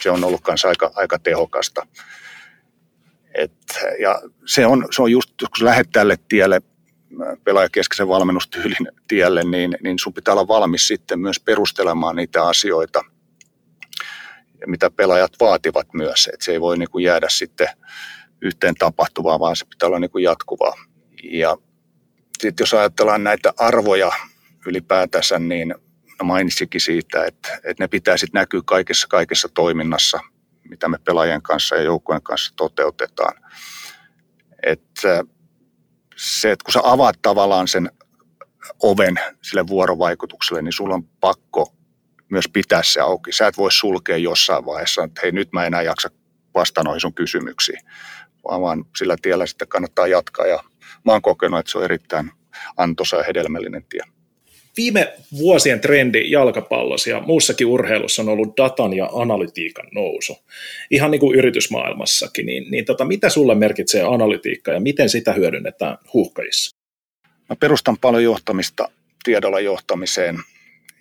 [0.01, 1.87] se on ollut myös aika, aika tehokasta.
[3.35, 3.53] Et,
[4.01, 6.63] ja se on, se on just, kun lähdet tälle tielle,
[7.45, 13.05] pelaajakeskeisen valmennustyylin tielle, niin, niin sun pitää olla valmis sitten myös perustelemaan niitä asioita,
[14.67, 16.31] mitä pelaajat vaativat myös.
[16.33, 17.69] Että se ei voi niin kuin jäädä sitten
[18.41, 20.75] yhteen tapahtuvaan, vaan se pitää olla niin kuin jatkuvaa.
[21.23, 21.57] Ja
[22.39, 24.13] sitten jos ajatellaan näitä arvoja
[24.67, 25.75] ylipäätänsä, niin
[26.21, 30.21] no mainitsikin siitä, että, että ne pitää sitten näkyä kaikessa, kaikessa toiminnassa,
[30.69, 33.35] mitä me pelaajien kanssa ja joukkojen kanssa toteutetaan.
[34.63, 35.25] Että
[36.17, 37.91] se, että kun sä avaat tavallaan sen
[38.83, 41.73] oven sille vuorovaikutukselle, niin sulla on pakko
[42.31, 43.33] myös pitää se auki.
[43.33, 46.09] Sä et voi sulkea jossain vaiheessa, että hei nyt mä enää jaksa
[46.55, 47.79] vastata noihin sun kysymyksiin,
[48.49, 50.65] vaan, vaan sillä tiellä sitten kannattaa jatkaa ja
[51.05, 52.31] mä oon kokenut, että se on erittäin
[52.77, 54.01] antoisa ja hedelmällinen tie.
[54.77, 60.37] Viime vuosien trendi jalkapallossa ja muussakin urheilussa on ollut datan ja analytiikan nousu.
[60.91, 62.47] Ihan niin kuin yritysmaailmassakin.
[62.47, 66.77] Niin, niin tota, mitä sulle merkitsee analytiikka ja miten sitä hyödynnetään huuhkajissa?
[67.49, 68.89] Mä perustan paljon johtamista
[69.25, 70.39] tiedolla johtamiseen.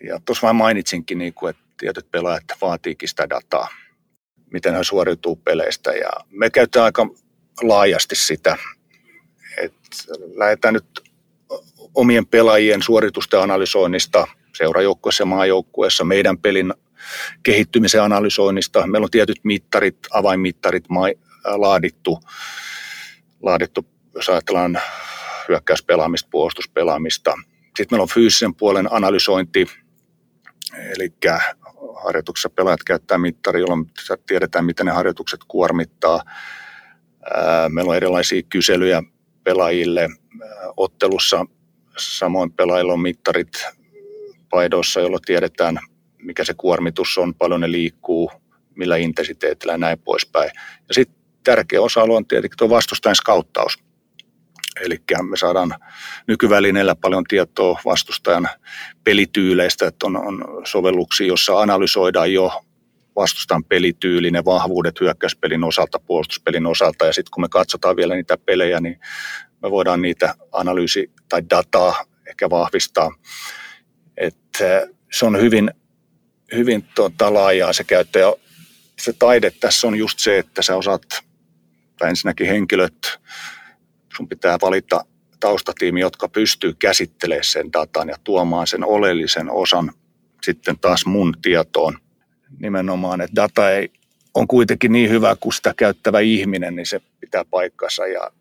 [0.07, 3.67] Ja tuossa vain mainitsinkin, niin kuin, että tietyt pelaajat vaatiikin sitä dataa,
[4.53, 5.91] miten he suoriutuu peleistä.
[5.91, 7.09] Ja me käytetään aika
[7.61, 8.57] laajasti sitä,
[9.57, 9.97] että
[10.35, 10.85] lähdetään nyt
[11.95, 16.73] omien pelaajien suoritusten analysoinnista seurajoukkueessa ja maajoukkueessa, meidän pelin
[17.43, 18.87] kehittymisen analysoinnista.
[18.87, 20.85] Meillä on tietyt mittarit, avainmittarit
[21.45, 22.19] laadittu,
[23.41, 24.81] laadittu jos ajatellaan
[25.49, 27.33] hyökkäyspelaamista, puolustuspelaamista.
[27.63, 29.67] Sitten meillä on fyysisen puolen analysointi,
[30.73, 31.13] eli
[32.03, 33.91] harjoituksessa pelaajat käyttää mittari, jolloin
[34.27, 36.23] tiedetään, miten ne harjoitukset kuormittaa.
[37.69, 39.03] Meillä on erilaisia kyselyjä
[39.43, 40.09] pelaajille
[40.77, 41.45] ottelussa
[41.97, 43.65] Samoin pelaajilla on mittarit
[44.49, 45.79] paidoissa, jolloin tiedetään,
[46.17, 48.31] mikä se kuormitus on, paljon ne liikkuu,
[48.75, 50.51] millä intensiteetillä ja näin poispäin.
[50.87, 53.77] Ja sitten tärkeä osa-alue on tietenkin tuo vastustajan skauttaus.
[54.81, 54.97] Eli
[55.29, 55.75] me saadaan
[56.27, 58.49] nykyvälineellä paljon tietoa vastustajan
[59.03, 62.63] pelityyleistä, että on, on sovelluksia, jossa analysoidaan jo
[63.15, 68.37] vastustajan pelityyli, ne vahvuudet hyökkäyspelin osalta, puolustuspelin osalta, ja sitten kun me katsotaan vielä niitä
[68.37, 68.99] pelejä, niin
[69.63, 73.11] me voidaan niitä analyysi- tai dataa ehkä vahvistaa.
[74.17, 75.71] Että se on hyvin,
[76.55, 78.35] hyvin tota, laajaa se käyttö ja
[78.99, 81.01] se taide tässä on just se, että sä osaat,
[81.97, 83.19] tai ensinnäkin henkilöt,
[84.17, 85.05] sun pitää valita
[85.39, 89.93] taustatiimi, jotka pystyy käsittelemään sen datan ja tuomaan sen oleellisen osan
[90.43, 91.97] sitten taas mun tietoon.
[92.59, 93.91] Nimenomaan, että data ei
[94.33, 98.07] on kuitenkin niin hyvä kuin sitä käyttävä ihminen, niin se pitää paikkansa.
[98.07, 98.31] Ja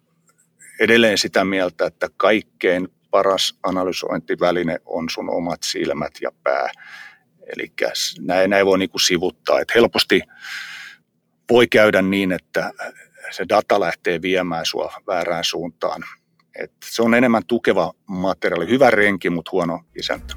[0.81, 6.71] edelleen sitä mieltä, että kaikkein paras analysointiväline on sun omat silmät ja pää.
[7.57, 7.73] Eli
[8.21, 9.61] näin, näin voi niin kuin sivuttaa.
[9.61, 10.21] Että helposti
[11.51, 12.71] voi käydä niin, että
[13.31, 16.03] se data lähtee viemään sua väärään suuntaan.
[16.59, 18.69] Et se on enemmän tukeva materiaali.
[18.69, 20.35] Hyvä renki, mutta huono isäntä.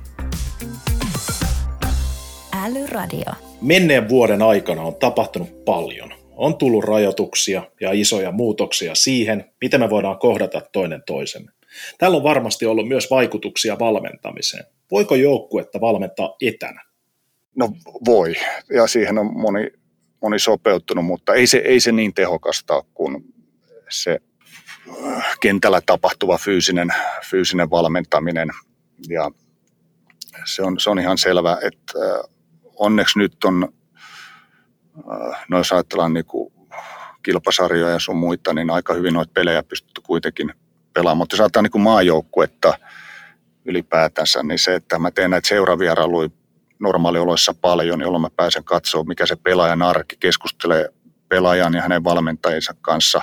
[2.63, 3.31] Älyradio.
[3.61, 6.14] Menneen vuoden aikana on tapahtunut paljon.
[6.35, 11.51] On tullut rajoituksia ja isoja muutoksia siihen, miten me voidaan kohdata toinen toisemme.
[11.97, 14.65] Tällä on varmasti ollut myös vaikutuksia valmentamiseen.
[14.91, 16.83] Voiko joukkuetta valmentaa etänä?
[17.55, 17.69] No
[18.05, 18.33] voi,
[18.69, 19.71] ja siihen on moni,
[20.21, 23.23] moni sopeuttunut, mutta ei se, ei se niin tehokasta kuin
[23.89, 24.19] se
[25.07, 26.89] äh, kentällä tapahtuva fyysinen,
[27.29, 28.49] fyysinen valmentaminen.
[29.09, 29.31] Ja
[30.45, 32.35] se on, se on ihan selvä, että äh,
[32.75, 33.73] onneksi nyt on,
[35.49, 36.53] no jos ajatellaan niin kuin
[37.23, 40.53] kilpasarjoja ja sun muita, niin aika hyvin noita pelejä pystytty kuitenkin
[40.93, 41.17] pelaamaan.
[41.17, 42.73] Mutta jos ajatellaan niin maajoukkuetta
[43.65, 46.29] ylipäätänsä, niin se, että mä teen näitä seuravierailuja
[46.79, 50.89] normaalioloissa paljon, jolloin mä pääsen katsoa, mikä se pelaajan arki keskustelee
[51.29, 53.21] pelaajan ja hänen valmentajiensa kanssa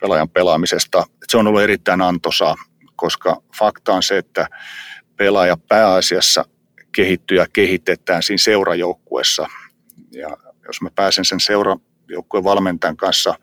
[0.00, 1.04] pelaajan pelaamisesta.
[1.28, 2.54] Se on ollut erittäin antoisaa,
[2.96, 4.48] koska fakta on se, että
[5.16, 6.44] pelaaja pääasiassa
[6.92, 9.46] kehittyy ja kehitetään siinä seurajoukkuessa.
[10.10, 10.36] Ja
[10.70, 13.34] jos mä pääsen sen seurajoukkueen valmentajan kanssa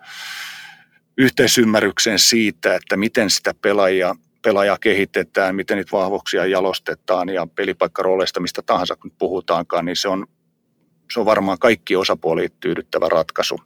[1.17, 8.61] yhteisymmärrykseen siitä, että miten sitä pelaajia, pelaajaa kehitetään, miten niitä vahvuuksia jalostetaan ja pelipaikkarooleista, mistä
[8.61, 10.27] tahansa kun puhutaankaan, niin se on,
[11.13, 13.59] se on varmaan kaikki osapuoli tyydyttävä ratkaisu.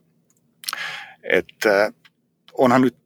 [1.24, 1.92] Että
[2.58, 2.98] onhan nyt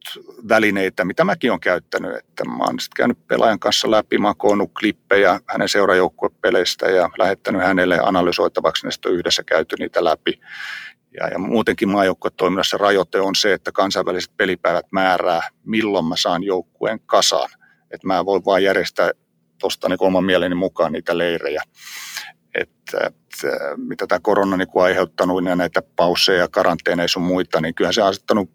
[0.48, 4.70] välineitä, mitä mäkin olen käyttänyt, että mä oon sitten käynyt pelaajan kanssa läpi, mä oon
[4.80, 10.40] klippejä hänen seurajoukkuepeleistä ja lähettänyt hänelle analysoitavaksi, ne yhdessä käyty niitä läpi.
[11.20, 17.00] Ja, ja muutenkin maajoukkuetoiminnassa rajoite on se, että kansainväliset pelipäivät määrää, milloin mä saan joukkueen
[17.06, 17.50] kasaan.
[17.90, 19.10] Että mä voin vaan järjestää
[19.60, 21.62] tuosta niin oman mieleni mukaan niitä leirejä.
[22.54, 27.74] Että, että mitä tämä korona niin aiheuttanut ja näitä pausseja ja karanteeneja sun muita, niin
[27.74, 28.50] kyllähän se on asettanut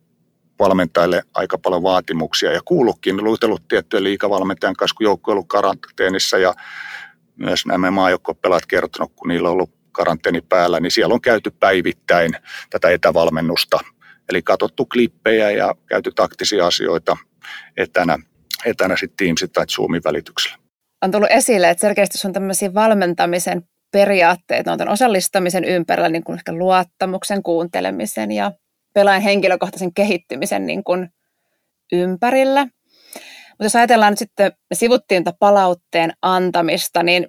[0.62, 6.38] valmentajille aika paljon vaatimuksia ja kuullutkin, luitellut tiettyjen liikavalmentajan kanssa, kun joukko on ollut karanteenissa
[6.38, 6.54] ja
[7.36, 12.32] myös nämä maajoukkuepelaat kertonut, kun niillä on ollut karanteeni päällä, niin siellä on käyty päivittäin
[12.70, 13.80] tätä etävalmennusta.
[14.30, 17.18] Eli katsottu klippejä ja käyty taktisia asioita
[17.78, 18.18] etänä,
[18.66, 20.58] etänä sitten Teamsit tai Zoomin välityksellä.
[21.04, 26.38] On tullut esille, että selkeästi on tämmöisiä valmentamisen periaatteita, on tämän osallistamisen ympärillä niin kuin
[26.38, 28.52] ehkä luottamuksen, kuuntelemisen ja
[28.94, 31.10] pelaajan henkilökohtaisen kehittymisen niin kuin
[31.92, 32.64] ympärillä.
[33.50, 37.28] Mutta jos ajatellaan nyt sitten, me sivuttiin palautteen antamista, niin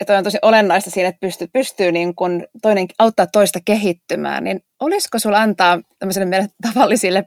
[0.00, 4.60] että on tosi olennaista siinä, että pystyy, pystyy niin kuin toinen, auttaa toista kehittymään, niin
[4.80, 7.24] olisiko sulla antaa tämmöisille meille tavallisille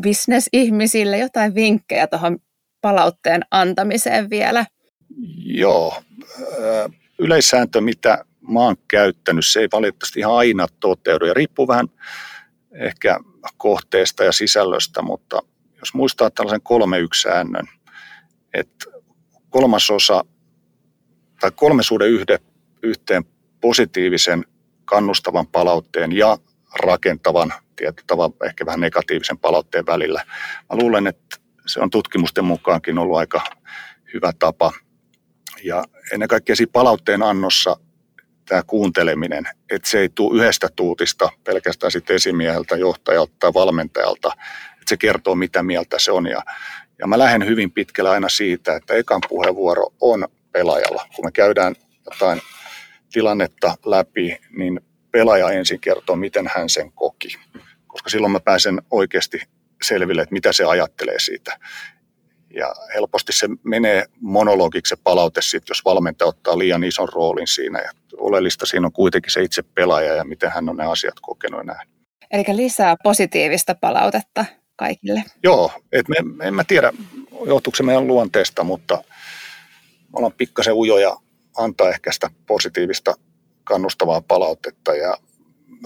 [0.00, 2.38] bisnesihmisille jotain vinkkejä tuohon
[2.80, 4.66] palautteen antamiseen vielä?
[5.44, 6.02] Joo.
[7.18, 11.86] Yleissääntö, mitä mä oon käyttänyt, se ei valitettavasti ihan aina toteudu ja riippuu vähän
[12.74, 13.18] ehkä
[13.56, 15.42] kohteesta ja sisällöstä, mutta
[15.78, 17.66] jos muistaa tällaisen kolme säännön,
[18.54, 18.86] että
[19.50, 20.24] kolmasosa
[21.40, 22.38] tai kolme suhde yhde,
[22.82, 23.24] yhteen
[23.60, 24.44] positiivisen
[24.84, 26.38] kannustavan palautteen ja
[26.82, 30.24] rakentavan, tietyllä ehkä vähän negatiivisen palautteen välillä.
[30.70, 33.44] Mä luulen, että se on tutkimusten mukaankin ollut aika
[34.14, 34.72] hyvä tapa.
[35.64, 37.76] Ja ennen kaikkea siinä palautteen annossa
[38.50, 44.32] tämä kuunteleminen, että se ei tule yhdestä tuutista pelkästään sitten esimieheltä, johtajalta tai valmentajalta,
[44.72, 46.26] että se kertoo mitä mieltä se on.
[46.26, 46.42] Ja,
[46.98, 51.06] ja mä lähden hyvin pitkälle aina siitä, että ekan puheenvuoro on pelaajalla.
[51.16, 51.74] Kun me käydään
[52.10, 52.40] jotain
[53.12, 57.28] tilannetta läpi, niin pelaaja ensin kertoo, miten hän sen koki.
[57.86, 59.42] Koska silloin mä pääsen oikeasti
[59.82, 61.58] selville, että mitä se ajattelee siitä.
[62.54, 67.78] Ja helposti se menee monologiksi se palaute sit, jos valmentaja ottaa liian ison roolin siinä.
[67.78, 71.60] Ja oleellista siinä on kuitenkin se itse pelaaja ja miten hän on ne asiat kokenut
[71.60, 71.88] ja näin.
[72.30, 74.44] Eli lisää positiivista palautetta
[74.76, 75.24] kaikille.
[75.42, 76.92] Joo, et me, en mä tiedä,
[77.46, 78.96] johtuuko se meidän luonteesta, mutta
[80.02, 81.16] me ollaan pikkasen ujoja
[81.56, 83.14] antaa ehkä sitä positiivista
[83.64, 85.16] kannustavaa palautetta ja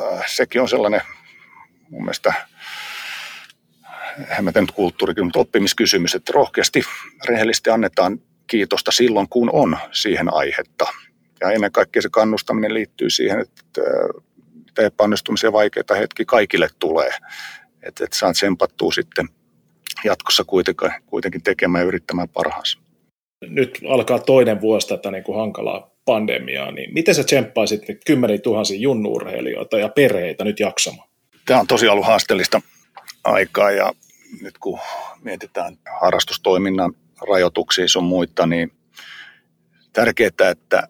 [0.01, 1.01] äh, sekin on sellainen
[1.91, 2.35] mun mielestä
[4.39, 6.83] en mä nyt kulttuurikin, mutta oppimiskysymys, että rohkeasti,
[7.29, 10.87] rehellisesti annetaan kiitosta silloin, kun on siihen aihetta.
[11.41, 13.83] Ja ennen kaikkea se kannustaminen liittyy siihen, että
[14.79, 17.11] epäonnistumisia vaikeita hetki kaikille tulee.
[17.83, 19.29] Että, että saat sempattua sitten
[20.05, 22.79] jatkossa kuitenkin, kuitenkin tekemään ja yrittämään parhaansa.
[23.47, 28.81] Nyt alkaa toinen vuosi tätä niin kuin hankalaa pandemiaa, niin miten sä tsemppaisit kymmeniä tuhansia
[28.81, 31.09] junnuurheilijoita ja perheitä nyt jaksamaan?
[31.47, 32.63] Tämä on tosi ollut haasteellista
[33.25, 33.93] aikaa ja
[34.43, 34.79] nyt kun
[35.23, 36.93] mietitään harrastustoiminnan
[37.29, 38.73] rajoituksia sun muita, niin
[39.93, 40.89] tärkeää, että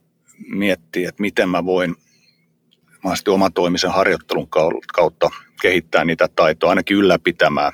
[0.48, 1.96] miettii, että miten mä voin
[3.02, 4.48] mahdollisesti omatoimisen harjoittelun
[4.94, 5.30] kautta
[5.62, 7.72] kehittää niitä taitoja, ainakin ylläpitämään.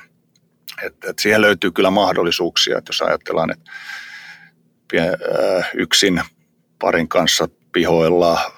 [0.83, 3.71] Et, et siihen löytyy kyllä mahdollisuuksia, että jos ajatellaan, että
[5.73, 6.21] yksin
[6.79, 8.51] parin kanssa pihoilla,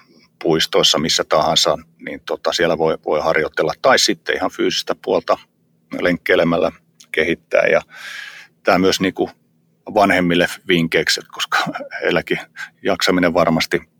[0.43, 3.73] puistoissa, missä tahansa, niin tota, siellä voi, voi harjoitella.
[3.81, 5.37] Tai sitten ihan fyysistä puolta
[6.01, 6.71] lenkkeilemällä
[7.11, 7.63] kehittää.
[7.71, 7.81] Ja
[8.63, 9.31] tämä myös niin kuin
[9.93, 11.57] vanhemmille vinkkeiksi, koska
[12.01, 12.39] heilläkin
[12.83, 13.92] jaksaminen varmasti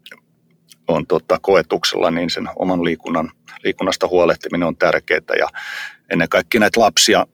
[0.93, 3.31] on tota, koetuksella, niin sen oman liikunnan,
[3.63, 5.35] liikunnasta huolehtiminen on tärkeää.
[5.39, 5.47] Ja
[6.09, 7.27] ennen kaikkea näitä lapsia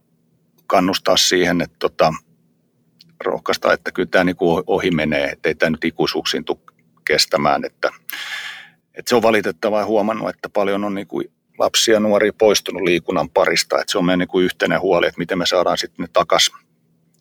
[0.68, 2.14] kannustaa siihen, että tota,
[3.24, 4.36] rohkaista, että kyllä tämä niin
[4.68, 6.58] ohi menee, että ei tämä nyt ikuisuuksiin tule
[7.08, 7.66] kestämään.
[7.66, 7.90] Että,
[8.94, 13.30] että se on valitettavaa huomannut, että paljon on niin kuin lapsia ja nuoria poistunut liikunnan
[13.30, 13.80] parista.
[13.82, 16.56] Että se on meidän niin kuin yhteinen huoli, että miten me saadaan sitten ne takaisin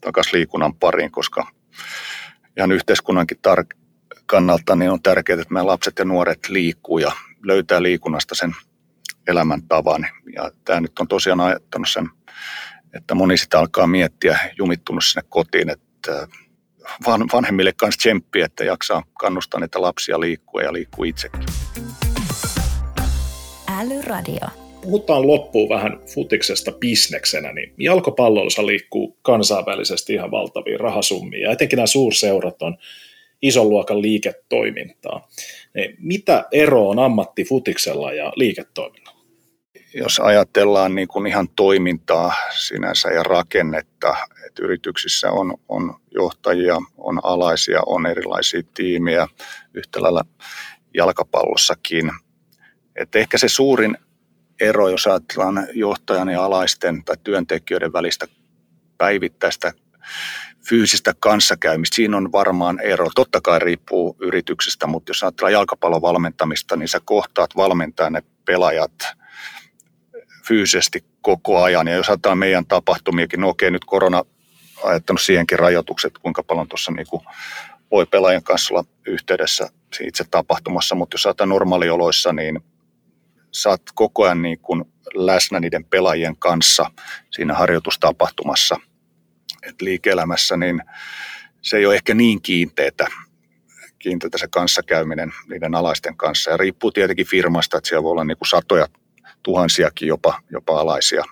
[0.00, 1.46] takas liikunnan pariin, koska
[2.56, 3.78] ihan yhteiskunnankin tar-
[4.28, 7.12] kannalta niin on tärkeää, että meidän lapset ja nuoret liikkuu ja
[7.42, 8.52] löytää liikunnasta sen
[9.26, 10.08] elämäntavan.
[10.34, 12.08] Ja tämä nyt on tosiaan ajattanut sen,
[12.94, 16.28] että moni sitä alkaa miettiä jumittunut sinne kotiin, että
[17.32, 21.40] vanhemmille kanssa tsemppiä, että jaksaa kannustaa niitä lapsia liikkua ja liikkuu itsekin.
[23.80, 24.48] Älyradio.
[24.82, 31.46] Puhutaan loppuun vähän futiksesta bisneksenä, niin jalkapallossa liikkuu kansainvälisesti ihan valtavia rahasummia.
[31.46, 32.76] Ja etenkin nämä suurseurat on
[33.42, 35.28] ison luokan liiketoimintaa.
[35.74, 39.18] Niin mitä ero on ammattifutiksella ja liiketoiminnalla?
[39.94, 47.20] Jos ajatellaan niin kuin ihan toimintaa sinänsä ja rakennetta, että yrityksissä on, on johtajia, on
[47.22, 49.28] alaisia, on erilaisia tiimejä,
[49.74, 50.24] yhtä lailla
[50.94, 52.10] jalkapallossakin.
[52.96, 53.98] Että ehkä se suurin
[54.60, 58.26] ero, jos ajatellaan johtajan ja alaisten tai työntekijöiden välistä
[58.98, 59.72] päivittäistä
[60.68, 63.10] fyysistä kanssakäymistä, siinä on varmaan ero.
[63.14, 68.92] Totta kai riippuu yrityksestä, mutta jos ajatellaan jalkapallon valmentamista, niin sä kohtaat valmentaa ne pelaajat
[70.48, 71.88] fyysisesti koko ajan.
[71.88, 74.22] Ja jos ajatellaan meidän tapahtumiakin, no okei, nyt korona
[74.84, 77.06] ajattanut siihenkin rajoitukset, kuinka paljon tuossa niin
[77.90, 79.68] voi pelaajan kanssa olla yhteydessä
[80.00, 82.60] itse tapahtumassa, mutta jos ajatellaan normaalioloissa, niin
[83.66, 86.90] oot koko ajan niin kuin läsnä niiden pelaajien kanssa
[87.30, 88.80] siinä harjoitustapahtumassa.
[89.62, 90.82] Et liike-elämässä niin
[91.62, 93.06] se ei ole ehkä niin kiinteitä,
[93.98, 96.50] kiinteitä se kanssakäyminen niiden alaisten kanssa.
[96.50, 98.86] Ja riippuu tietenkin firmasta, että siellä voi olla niin kuin satoja
[99.42, 101.24] tuhansiakin jopa, jopa alaisia.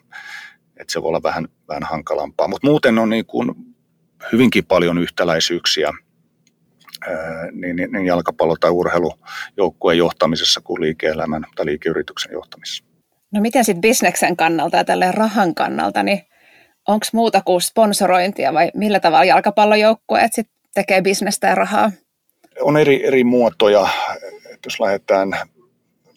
[0.77, 2.49] Että se voi olla vähän, vähän hankalampaa.
[2.49, 3.55] Mutta muuten on niin kuin
[4.33, 5.93] hyvinkin paljon yhtäläisyyksiä–
[7.53, 12.85] niin, niin, niin jalkapallo- tai urheilujoukkueen johtamisessa kuin liike-elämän tai liikeyrityksen johtamisessa.
[13.33, 16.23] No miten sitten bisneksen kannalta ja tälle rahan kannalta, niin
[16.87, 21.93] onko muuta kuin sponsorointia vai millä tavalla jalkapallojoukkueet sitten tekee bisnestä ja rahaa?
[22.61, 23.89] On eri, eri muotoja.
[24.65, 25.31] Jos lähdetään,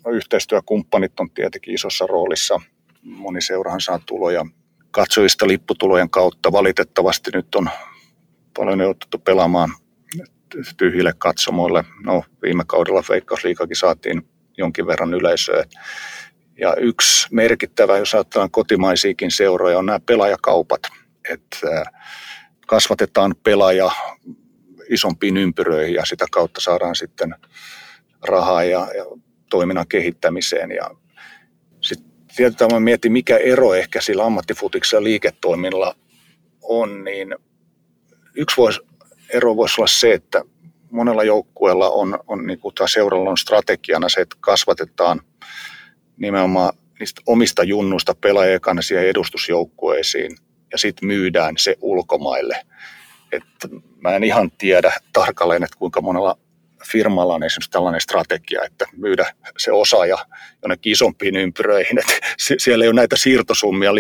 [0.06, 2.62] no yhteistyökumppanit on tietenkin isossa roolissa.
[3.04, 4.46] Moni seurahan saa tuloja
[4.92, 6.52] katsojista lipputulojen kautta.
[6.52, 7.70] Valitettavasti nyt on
[8.58, 9.70] paljon jouduttu pelaamaan
[10.78, 11.84] tyhjille katsomoille.
[12.04, 14.28] No, viime kaudella Veikkausliikakin saatiin
[14.58, 15.64] jonkin verran yleisöä.
[16.60, 20.82] Ja yksi merkittävä, jos ajatellaan kotimaisiakin seuroja, on nämä pelaajakaupat.
[21.30, 21.84] Että
[22.67, 23.91] kasvatetaan pelaaja
[24.89, 27.36] isompiin ympyröihin ja sitä kautta saadaan sitten
[28.28, 29.06] rahaa ja, ja
[29.50, 30.72] toiminnan kehittämiseen.
[30.72, 30.91] Ja
[31.82, 35.95] sitten tietysti mä mietin, mikä ero ehkä sillä ammattifutiksella liiketoiminnalla
[36.62, 37.36] on, niin
[38.36, 38.79] yksi voisi
[39.34, 40.42] ero voisi olla se, että
[40.92, 45.21] monella joukkueella on, on niin kuin, seuralla on strategiana se, että kasvatetaan
[46.20, 50.38] nimenomaan niistä omista junnuista pelaajia siihen edustusjoukkueisiin
[50.72, 52.58] ja sitten myydään se ulkomaille.
[53.32, 53.44] Et
[54.02, 56.38] mä en ihan tiedä tarkalleen, että kuinka monella
[56.92, 60.17] firmalla on esimerkiksi tällainen strategia, että myydä se osaaja
[60.63, 62.00] jonnekin isompiin ympyröihin.
[62.00, 63.96] Että siellä ei ole näitä siirtosummia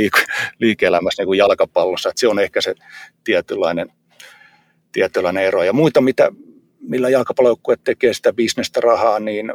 [0.59, 2.09] liike-elämässä niin kuin jalkapallossa.
[2.09, 2.75] Että se on ehkä se
[3.23, 3.91] tietynlainen
[4.91, 5.63] tietynlainen ero.
[5.63, 6.31] Ja muita, mitä,
[6.81, 9.53] millä jalkapallojoukkueet tekee sitä bisnestä rahaa, niin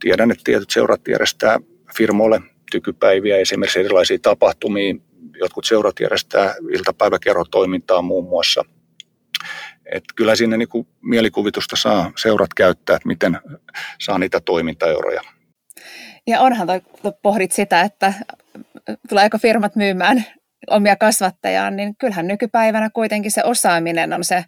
[0.00, 1.58] tiedän, että tietyt seurat järjestää
[1.96, 2.40] firmoille
[2.70, 4.94] tykypäiviä, esimerkiksi erilaisia tapahtumia.
[5.40, 8.64] Jotkut seurat järjestää iltapäiväkerrotoimintaa muun muassa.
[9.92, 10.68] Että kyllä siinä niin
[11.02, 13.38] mielikuvitusta saa seurat käyttää, että miten
[14.00, 15.20] saa niitä toimintaeuroja.
[16.26, 16.80] Ja onhan toi,
[17.22, 18.12] pohdit sitä, että
[19.08, 20.24] tuleeko firmat myymään
[20.70, 24.44] omia kasvattajaan, niin kyllähän nykypäivänä kuitenkin se osaaminen on se,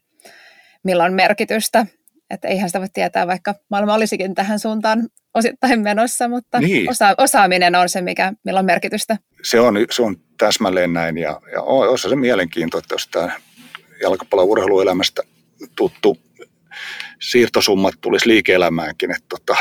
[0.84, 1.86] milloin merkitystä.
[2.30, 6.90] Että eihän sitä voi tietää, vaikka maailma olisikin tähän suuntaan osittain menossa, mutta niin.
[6.90, 9.16] osa, osaaminen on se, mikä, millä on merkitystä.
[9.42, 13.40] Se on, se on täsmälleen näin ja, ja on se mielenkiintoista, että jos tämä
[14.02, 15.22] jalkapallon urheiluelämästä
[15.76, 16.18] tuttu
[17.20, 19.56] siirtosummat tulisi liike-elämäänkin, että, tota,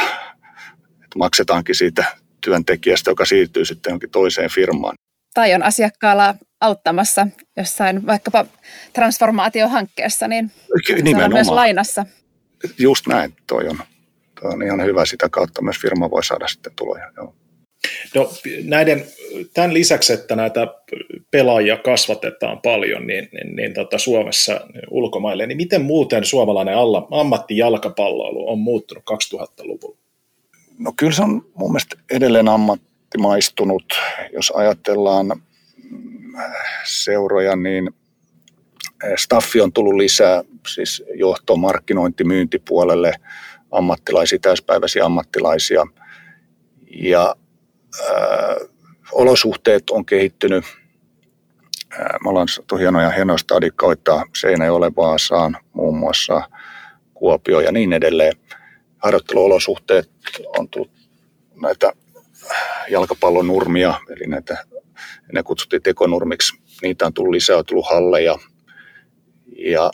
[1.03, 2.05] että maksetaankin siitä
[2.41, 4.95] työntekijästä, joka siirtyy sitten johonkin toiseen firmaan.
[5.33, 8.45] Tai on asiakkaalla auttamassa jossain vaikkapa
[8.93, 10.51] transformaatiohankkeessa, niin
[10.87, 12.05] se on myös lainassa.
[12.79, 13.79] Just näin, toi on,
[14.41, 15.05] toi on ihan hyvä.
[15.05, 17.11] Sitä kautta myös firma voi saada sitten tuloja.
[17.17, 17.35] Joo.
[18.15, 18.31] No,
[18.63, 19.05] näiden,
[19.53, 20.67] tämän lisäksi, että näitä
[21.31, 28.49] pelaajia kasvatetaan paljon niin, niin, niin tota Suomessa ulkomaille, niin miten muuten suomalainen alla, ammattijalkapalloilu
[28.49, 29.97] on muuttunut 2000-luvulla?
[30.79, 33.85] No kyllä se on mun mielestä edelleen ammattimaistunut.
[34.33, 35.41] Jos ajatellaan
[36.85, 37.89] seuroja, niin
[39.15, 43.13] staffi on tullut lisää, siis johto, markkinointi, myyntipuolelle
[43.71, 45.85] ammattilaisia, täyspäiväisiä ammattilaisia.
[47.01, 47.35] Ja
[49.11, 50.63] olosuhteet on kehittynyt.
[52.23, 56.41] Me ollaan saatu hienoja, hienoja stadikoita Seinäjoelle, Vaasaan, muun muassa
[57.13, 58.33] Kuopio ja niin edelleen.
[58.97, 60.09] Harjoitteluolosuhteet
[60.57, 60.91] on tullut
[61.61, 61.91] näitä
[62.89, 64.57] jalkapallon nurmia, eli näitä,
[65.33, 66.57] ne kutsuttiin tekonurmiksi.
[66.81, 68.35] Niitä on tullut lisää, on tullut halleja.
[69.57, 69.91] Ja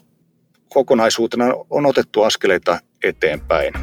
[0.73, 3.73] kokonaisuutena on otettu askeleita eteenpäin.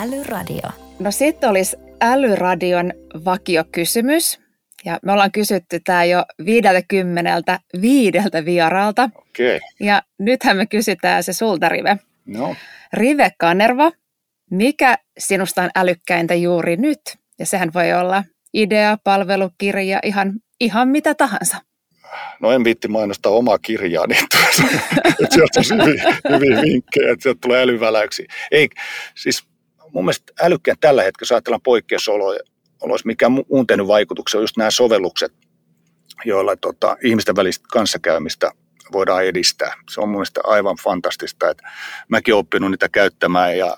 [0.00, 0.70] Älyradio.
[0.98, 2.92] No sitten olisi älyradion
[3.24, 4.40] vakiokysymys.
[4.84, 9.10] Ja me ollaan kysytty tämä jo 50 viideltä vieraalta.
[9.16, 9.60] Okay.
[9.80, 11.98] Ja nythän me kysytään se sulta, Rive.
[12.26, 12.56] No.
[12.92, 13.92] Rive Kanerva,
[14.50, 17.00] mikä sinusta on älykkäintä juuri nyt?
[17.38, 18.24] Ja sehän voi olla
[18.54, 21.56] idea, palvelu, kirja, ihan, ihan mitä tahansa.
[22.40, 24.20] No en viitti mainostaa omaa kirjaa, niin
[25.34, 28.26] sieltä on hyvin, hyvin vinkkejä, että sieltä tulee älyväläyksiä.
[28.50, 28.68] Ei,
[29.14, 29.44] siis
[29.92, 34.70] mun mielestä älykkään tällä hetkellä, jos ajatellaan poikkeusoloissa, mikä on tehnyt vaikutuksen, on just nämä
[34.70, 35.32] sovellukset,
[36.24, 38.50] joilla tota, ihmisten välistä kanssakäymistä
[38.92, 39.74] voidaan edistää.
[39.90, 41.70] Se on mun mielestä aivan fantastista, että
[42.08, 43.76] mäkin olen oppinut niitä käyttämään ja,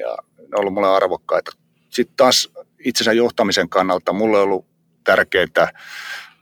[0.00, 1.52] ja ne on ollut mulle arvokkaita.
[1.88, 2.52] Sitten taas
[2.84, 4.66] itsensä johtamisen kannalta mulle on ollut
[5.04, 5.70] tärkeää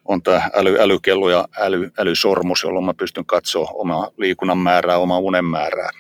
[0.09, 5.19] on tämä äly, älykello ja äly, älysormus, jolloin mä pystyn katsoa omaa liikunnan määrää, omaa
[5.19, 5.91] unen määrää.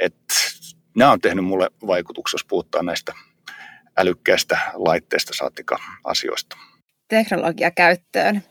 [0.00, 0.14] Et
[0.96, 3.14] nämä on tehnyt mulle vaikutuksia, jos puhutaan näistä
[3.96, 6.56] älykkäistä laitteista saatika asioista.
[7.08, 8.42] Teknologia käyttöön.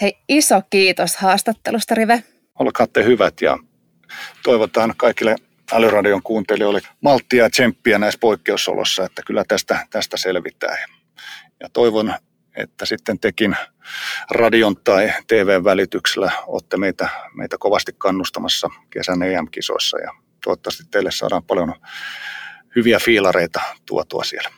[0.00, 2.22] Hei, iso kiitos haastattelusta, Rive.
[2.58, 3.58] Olkaa te hyvät ja
[4.42, 5.36] toivotaan kaikille
[5.72, 10.78] Älyradion kuuntelijoille malttia ja tsemppiä näissä poikkeusolossa, että kyllä tästä, tästä selvitään.
[11.60, 12.14] Ja toivon,
[12.56, 13.56] että sitten tekin
[14.30, 20.10] radion tai TV-välityksellä olette meitä, meitä kovasti kannustamassa kesän EM-kisoissa ja
[20.44, 21.74] toivottavasti teille saadaan paljon
[22.76, 24.50] hyviä fiilareita tuotua siellä.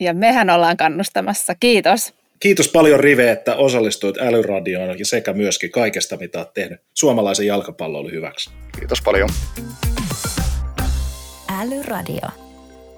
[0.00, 1.54] Ja mehän ollaan kannustamassa.
[1.54, 2.14] Kiitos.
[2.40, 8.12] Kiitos paljon Rive, että osallistuit Älyradioon ja sekä myöskin kaikesta, mitä olet tehnyt suomalaisen jalkapallon
[8.12, 8.50] hyväksi.
[8.78, 9.28] Kiitos paljon.
[11.60, 12.41] Älyradio.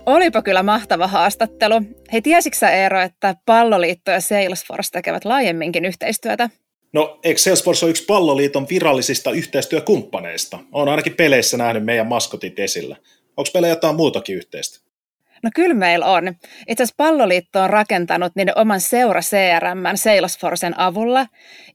[0.07, 1.81] Olipa kyllä mahtava haastattelu.
[2.13, 6.51] Hei, tiesitkö Eero, että Palloliitto ja Salesforce tekevät laajemminkin yhteistyötä?
[6.93, 10.59] No, eikö Salesforce ole yksi palloliiton virallisista yhteistyökumppaneista?
[10.73, 12.97] Olen ainakin peleissä nähnyt meidän maskotit esillä.
[13.37, 14.85] Onko meillä jotain muutakin yhteistä?
[15.43, 16.29] No kyllä meillä on.
[16.69, 21.27] Itse asiassa Palloliitto on rakentanut niiden oman seura CRM Salesforcen avulla,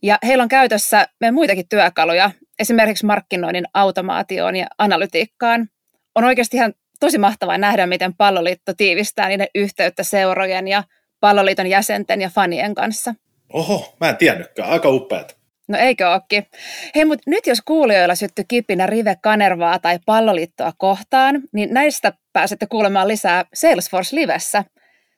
[0.02, 5.68] ja heillä on käytössä meidän muitakin työkaluja, esimerkiksi markkinoinnin automaatioon ja analytiikkaan.
[6.14, 10.84] On oikeasti ihan tosi mahtavaa nähdä, miten Palloliitto tiivistää niiden yhteyttä seurojen ja
[11.20, 13.14] Palloliiton jäsenten ja fanien kanssa.
[13.52, 14.70] Oho, mä en tiennytkään.
[14.70, 15.40] Aika upeat.
[15.68, 16.46] No eikö ookin?
[16.94, 22.66] Hei, mutta nyt jos kuulijoilla sytty kipinä Rive Kanervaa tai Palloliittoa kohtaan, niin näistä pääsette
[22.66, 24.64] kuulemaan lisää Salesforce Livessä.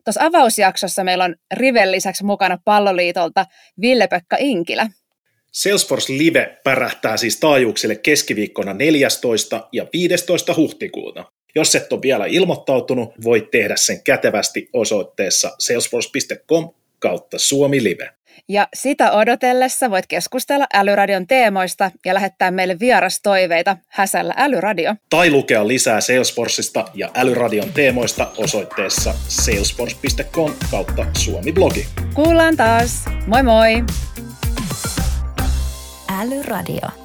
[0.05, 3.47] Tuossa avausjaksossa meillä on Riven lisäksi mukana Palloliitolta
[3.80, 4.89] Ville-Pekka Inkilä.
[5.53, 9.68] Salesforce Live pärähtää siis taajuuksille keskiviikkona 14.
[9.72, 10.55] ja 15.
[10.55, 11.24] huhtikuuta.
[11.55, 18.11] Jos et ole vielä ilmoittautunut, voit tehdä sen kätevästi osoitteessa salesforce.com kautta Suomi Live.
[18.48, 24.94] Ja sitä odotellessa voit keskustella Älyradion teemoista ja lähettää meille vierastoiveita häsällä Älyradio.
[25.11, 31.86] Tai lukea lisää Salesforceista ja Älyradion teemoista osoitteessa salesforce.com kautta Suomi-blogi.
[32.14, 33.05] Kuullaan taas.
[33.26, 33.84] Moi moi!
[36.20, 37.01] Älyradio.